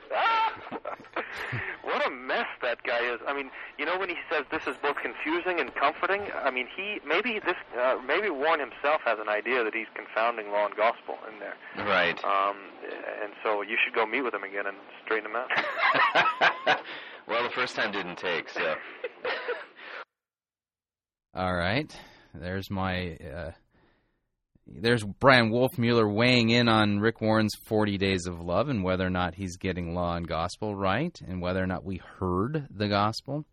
[1.82, 3.20] what a mess that guy is.
[3.26, 6.22] I mean, you know when he says this is both confusing and comforting.
[6.42, 10.50] I mean, he maybe this uh, maybe Warren himself has an idea that he's confounding
[10.50, 11.54] law and gospel in there.
[11.86, 12.18] Right.
[12.24, 12.56] Um,
[13.22, 15.50] and so you should go meet with him again and straighten him out.
[17.28, 18.60] well, the first time didn't take, so.
[21.34, 21.94] All right.
[22.34, 23.16] There's my.
[23.16, 23.52] Uh,
[24.66, 29.10] there's Bryan Wolfmueller weighing in on Rick Warren's 40 Days of Love and whether or
[29.10, 33.44] not he's getting law and gospel right and whether or not we heard the gospel.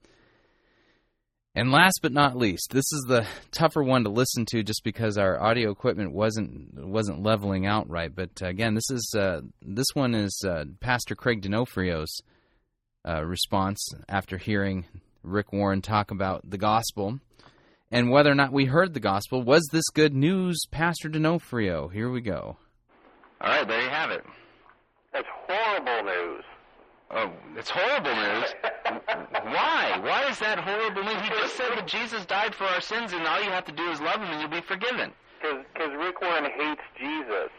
[1.60, 5.18] And last but not least, this is the tougher one to listen to just because
[5.18, 8.16] our audio equipment wasn't wasn't leveling out right.
[8.16, 12.22] But uh, again, this is uh, this one is uh, Pastor Craig D'Onofrio's
[13.06, 14.86] uh, response after hearing
[15.22, 17.20] Rick Warren talk about the gospel
[17.92, 19.44] and whether or not we heard the gospel.
[19.44, 21.90] Was this good news, Pastor D'Onofrio?
[21.90, 22.56] Here we go.
[23.42, 24.24] All right, there you have it.
[25.12, 26.46] That's horrible news.
[27.12, 28.54] Oh, it's horrible news.
[29.32, 30.00] Why?
[30.02, 31.22] Why is that horrible news?
[31.24, 33.90] He just said that Jesus died for our sins, and all you have to do
[33.90, 35.12] is love him, and you'll be forgiven.
[35.42, 37.50] Because Rick Warren hates Jesus.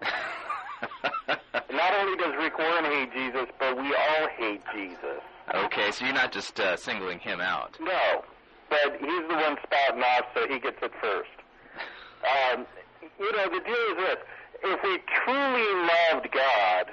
[1.28, 5.20] Not only does Rick Warren hate Jesus, but we all hate Jesus.
[5.54, 7.76] Okay, so you're not just uh, singling him out.
[7.80, 8.22] No,
[8.68, 11.30] but he's the one spouting off, so he gets it first.
[12.52, 12.66] Um,
[13.18, 14.16] you know, the deal is this:
[14.62, 16.92] if we truly loved God,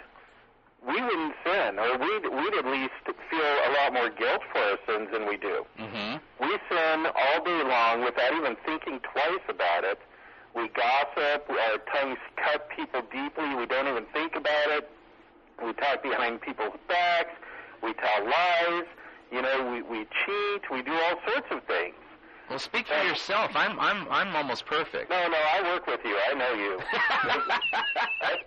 [0.88, 2.96] we wouldn't sin, or we'd, we'd at least
[3.30, 5.66] feel a lot more guilt for our sins than we do.
[5.78, 6.18] Mm-hmm.
[6.40, 10.00] We sin all day long without even thinking twice about it.
[10.56, 14.90] We gossip, our tongues cut people deeply, we don't even think about it.
[15.64, 17.36] We talk behind people's backs,
[17.84, 18.86] we tell lies,
[19.32, 21.96] you know, we, we cheat, we do all sorts of things.
[22.50, 23.52] Well, speak for yourself.
[23.56, 25.10] I'm I'm I'm almost perfect.
[25.10, 26.18] No, no, I work with you.
[26.18, 26.80] I know you.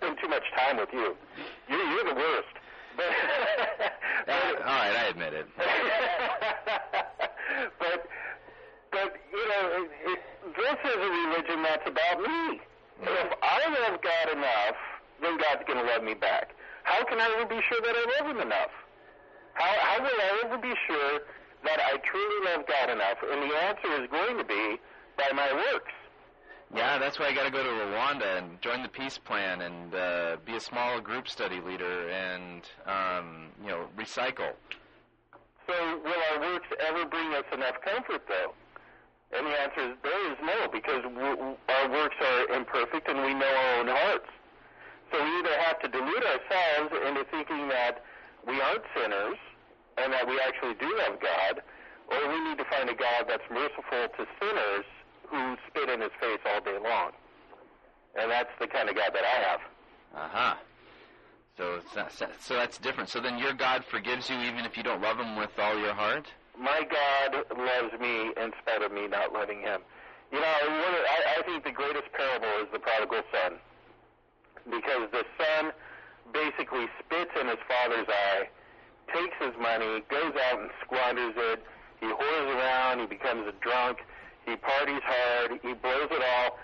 [0.21, 1.15] Too much time with you.
[1.67, 2.55] You're, you're the worst.
[4.21, 5.47] But, Uh, all right, I admit it.
[7.79, 8.05] but,
[8.91, 10.19] but you know, it, it,
[10.55, 12.61] this is a religion that's about me.
[13.01, 14.77] If I love God enough,
[15.21, 16.53] then God's going to love me back.
[16.83, 18.69] How can I ever be sure that I love Him enough?
[19.53, 21.19] How, how will I ever be sure
[21.63, 23.17] that I truly love God enough?
[23.23, 24.77] And the answer is going to be
[25.17, 25.93] by my works.
[26.73, 29.93] Yeah, that's why I got to go to Rwanda and join the peace plan and
[29.93, 34.55] uh, be a small group study leader and um, you know recycle.
[35.67, 38.53] So will our works ever bring us enough comfort, though?
[39.35, 43.47] And the answer is there is no, because our works are imperfect and we know
[43.47, 44.27] our own hearts.
[45.11, 48.03] So we either have to delude ourselves into thinking that
[48.47, 49.37] we aren't sinners
[49.97, 51.61] and that we actually do love God,
[52.11, 54.85] or we need to find a God that's merciful to sinners
[55.31, 57.11] who spit in his face all day long.
[58.19, 59.61] And that's the kind of God that I have.
[60.13, 60.55] Uh huh.
[61.57, 62.11] So it's not,
[62.41, 63.09] so that's different.
[63.09, 65.93] So then your God forgives you even if you don't love Him with all your
[65.93, 66.27] heart.
[66.57, 69.81] my God loves me in spite of me not loving him.
[70.31, 73.59] You know, I, I think the greatest parable is the prodigal son.
[74.65, 75.71] Because the son
[76.33, 78.47] basically spits in his father's eye,
[79.13, 81.63] takes his money, goes out and squanders it.
[81.99, 83.99] He whores around, he becomes a drunk,
[84.45, 86.59] he parties hard, he blows it all,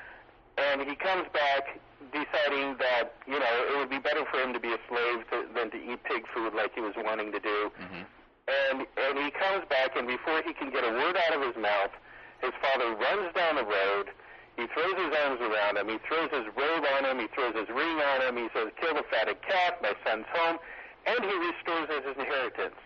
[0.57, 1.79] and he comes back
[2.11, 5.45] deciding that, you know, it would be better for him to be a slave to,
[5.53, 8.03] than to eat pig food like he was wanting to do mm-hmm.
[8.47, 11.55] and and he comes back, and before he can get a word out of his
[11.61, 11.91] mouth,
[12.41, 14.09] his father runs down the road.
[14.57, 15.87] He throws his arms around him.
[15.87, 17.19] He throws his robe on him.
[17.19, 18.37] He throws his ring on him.
[18.37, 19.77] He says, "Kill the fatted calf.
[19.81, 20.57] My son's home,"
[21.05, 22.79] and he restores his inheritance.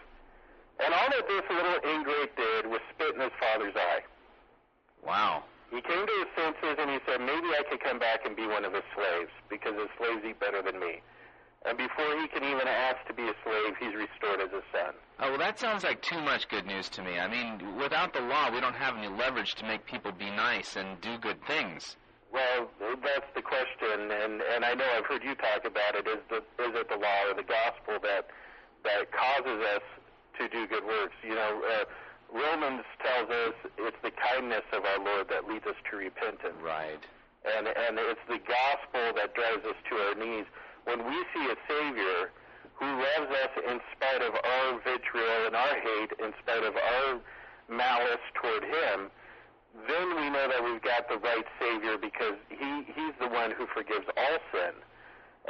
[0.83, 4.01] And all that this little ingrate did was spit in his father's eye.
[5.05, 5.43] Wow.
[5.69, 8.45] He came to his senses and he said, maybe I could come back and be
[8.45, 11.01] one of his slaves because his slaves eat better than me.
[11.63, 14.93] And before he can even ask to be a slave, he's restored as a son.
[15.19, 17.19] Oh, well, that sounds like too much good news to me.
[17.19, 20.75] I mean, without the law, we don't have any leverage to make people be nice
[20.75, 21.95] and do good things.
[22.33, 26.07] Well, that's the question, and and I know I've heard you talk about it.
[26.07, 28.27] Is the is it the law or the gospel that
[28.85, 29.83] that causes us
[30.39, 31.15] to do good works?
[31.23, 31.83] You know, uh,
[32.31, 36.55] Romans tells us it's the kindness of our Lord that leads us to repentance.
[36.63, 37.03] Right.
[37.43, 40.45] And and it's the gospel that drives us to our knees.
[40.85, 42.31] When we see a Savior
[42.73, 47.19] who loves us in spite of our vitriol and our hate, in spite of our
[47.69, 49.11] malice toward Him,
[49.87, 53.67] then we know that we've got the right Savior because He He's the one who
[53.75, 54.73] forgives all sin.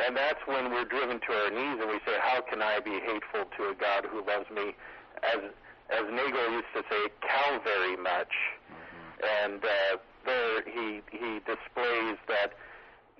[0.08, 3.00] And that's when we're driven to our knees and we say, How can I be
[3.04, 4.74] hateful to a God who loves me
[5.22, 5.52] as
[5.92, 8.34] as Nagel used to say, cow very much.
[9.44, 12.54] And uh, there he he displays that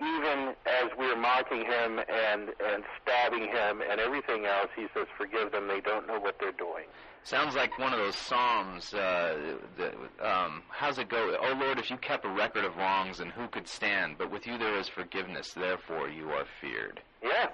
[0.00, 5.52] even as we're mocking him and and stabbing him and everything else, he says, "Forgive
[5.52, 6.86] them; they don't know what they're doing."
[7.24, 8.92] Sounds like one of those psalms.
[8.92, 11.36] Uh, that, um, how's it go?
[11.40, 14.16] Oh Lord, if you kept a record of wrongs, and who could stand?
[14.18, 15.52] But with you there is forgiveness.
[15.52, 17.00] Therefore you are feared.
[17.22, 17.48] Yeah.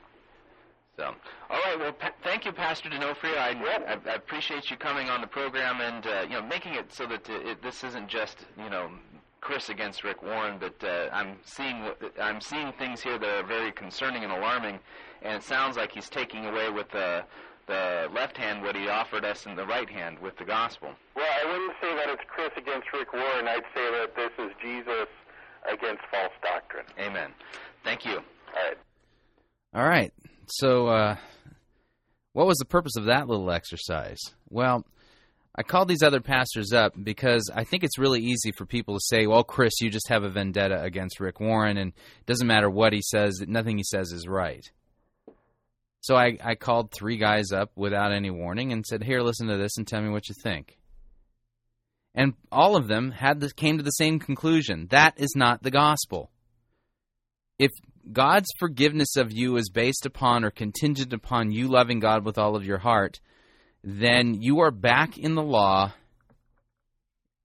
[0.98, 1.14] So,
[1.48, 1.78] all right.
[1.78, 3.36] Well, pa- thank you, Pastor D'Onofrio.
[3.36, 3.50] I,
[3.86, 7.06] I, I appreciate you coming on the program and uh, you know making it so
[7.06, 8.90] that uh, it, this isn't just you know
[9.40, 11.84] Chris against Rick Warren, but uh, I'm seeing
[12.20, 14.80] I'm seeing things here that are very concerning and alarming,
[15.22, 17.22] and it sounds like he's taking away with the
[17.68, 20.88] the left hand what he offered us in the right hand with the gospel.
[21.14, 23.46] Well, I wouldn't say that it's Chris against Rick Warren.
[23.46, 25.06] I'd say that this is Jesus
[25.72, 26.86] against false doctrine.
[26.98, 27.30] Amen.
[27.84, 28.16] Thank you.
[28.16, 28.78] All right.
[29.74, 30.12] All right.
[30.50, 31.16] So, uh,
[32.32, 34.20] what was the purpose of that little exercise?
[34.48, 34.84] Well,
[35.54, 39.00] I called these other pastors up because I think it's really easy for people to
[39.02, 42.70] say, well, Chris, you just have a vendetta against Rick Warren, and it doesn't matter
[42.70, 44.64] what he says, nothing he says is right.
[46.00, 49.56] So I, I called three guys up without any warning and said, here, listen to
[49.56, 50.78] this and tell me what you think.
[52.14, 54.86] And all of them had the, came to the same conclusion.
[54.90, 56.30] That is not the gospel.
[57.58, 57.72] If
[58.12, 62.56] God's forgiveness of you is based upon or contingent upon you loving God with all
[62.56, 63.20] of your heart,
[63.84, 65.92] then you are back in the law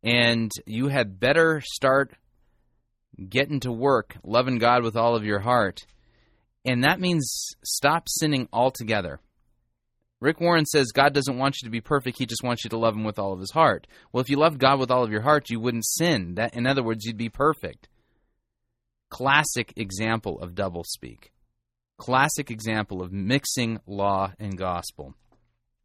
[0.04, 2.12] and you had better start
[3.30, 5.86] getting to work loving God with all of your heart.
[6.66, 9.20] And that means stop sinning altogether.
[10.20, 12.78] Rick Warren says God doesn't want you to be perfect, he just wants you to
[12.78, 13.88] love him with all of his heart.
[14.12, 16.36] Well, if you loved God with all of your heart, you wouldn't sin.
[16.36, 17.90] That in other words, you'd be perfect.
[19.14, 21.26] Classic example of doublespeak.
[22.00, 25.14] Classic example of mixing law and gospel.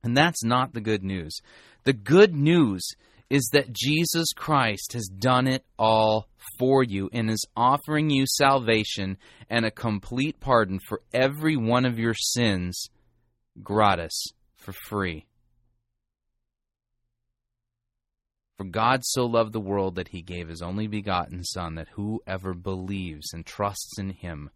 [0.03, 1.37] And that's not the good news.
[1.85, 2.89] The good news
[3.29, 9.19] is that Jesus Christ has done it all for you and is offering you salvation
[9.51, 12.89] and a complete pardon for every one of your sins
[13.63, 15.27] gratis for free.
[18.59, 22.55] For God so loved the world that he gave his only begotten Son, that whoever
[22.55, 24.51] believes and trusts in him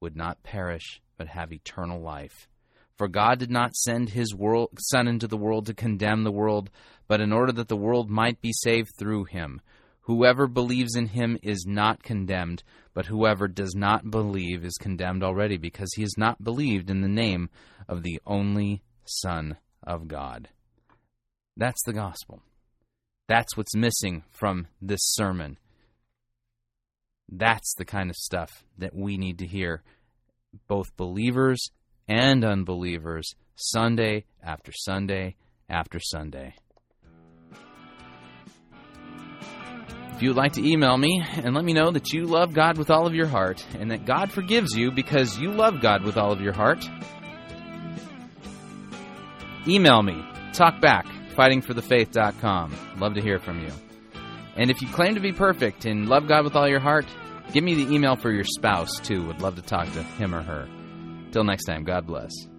[0.00, 2.46] would not perish, but have eternal life.
[2.96, 6.70] For God did not send his world, Son into the world to condemn the world,
[7.08, 9.60] but in order that the world might be saved through him.
[10.02, 12.62] Whoever believes in him is not condemned,
[12.94, 17.08] but whoever does not believe is condemned already, because he has not believed in the
[17.08, 17.50] name
[17.88, 20.50] of the only Son of God.
[21.56, 22.44] That's the gospel.
[23.30, 25.56] That's what's missing from this sermon.
[27.28, 29.84] That's the kind of stuff that we need to hear,
[30.66, 31.70] both believers
[32.08, 35.36] and unbelievers, Sunday after Sunday
[35.68, 36.56] after Sunday.
[40.16, 42.78] If you would like to email me and let me know that you love God
[42.78, 46.16] with all of your heart and that God forgives you because you love God with
[46.16, 46.84] all of your heart,
[49.68, 50.20] email me.
[50.52, 52.76] Talk back fightingforthefaith.com.
[52.98, 53.72] Love to hear from you.
[54.56, 57.06] And if you claim to be perfect and love God with all your heart,
[57.52, 59.26] give me the email for your spouse too.
[59.26, 60.68] Would love to talk to him or her.
[61.32, 62.49] Till next time, God bless.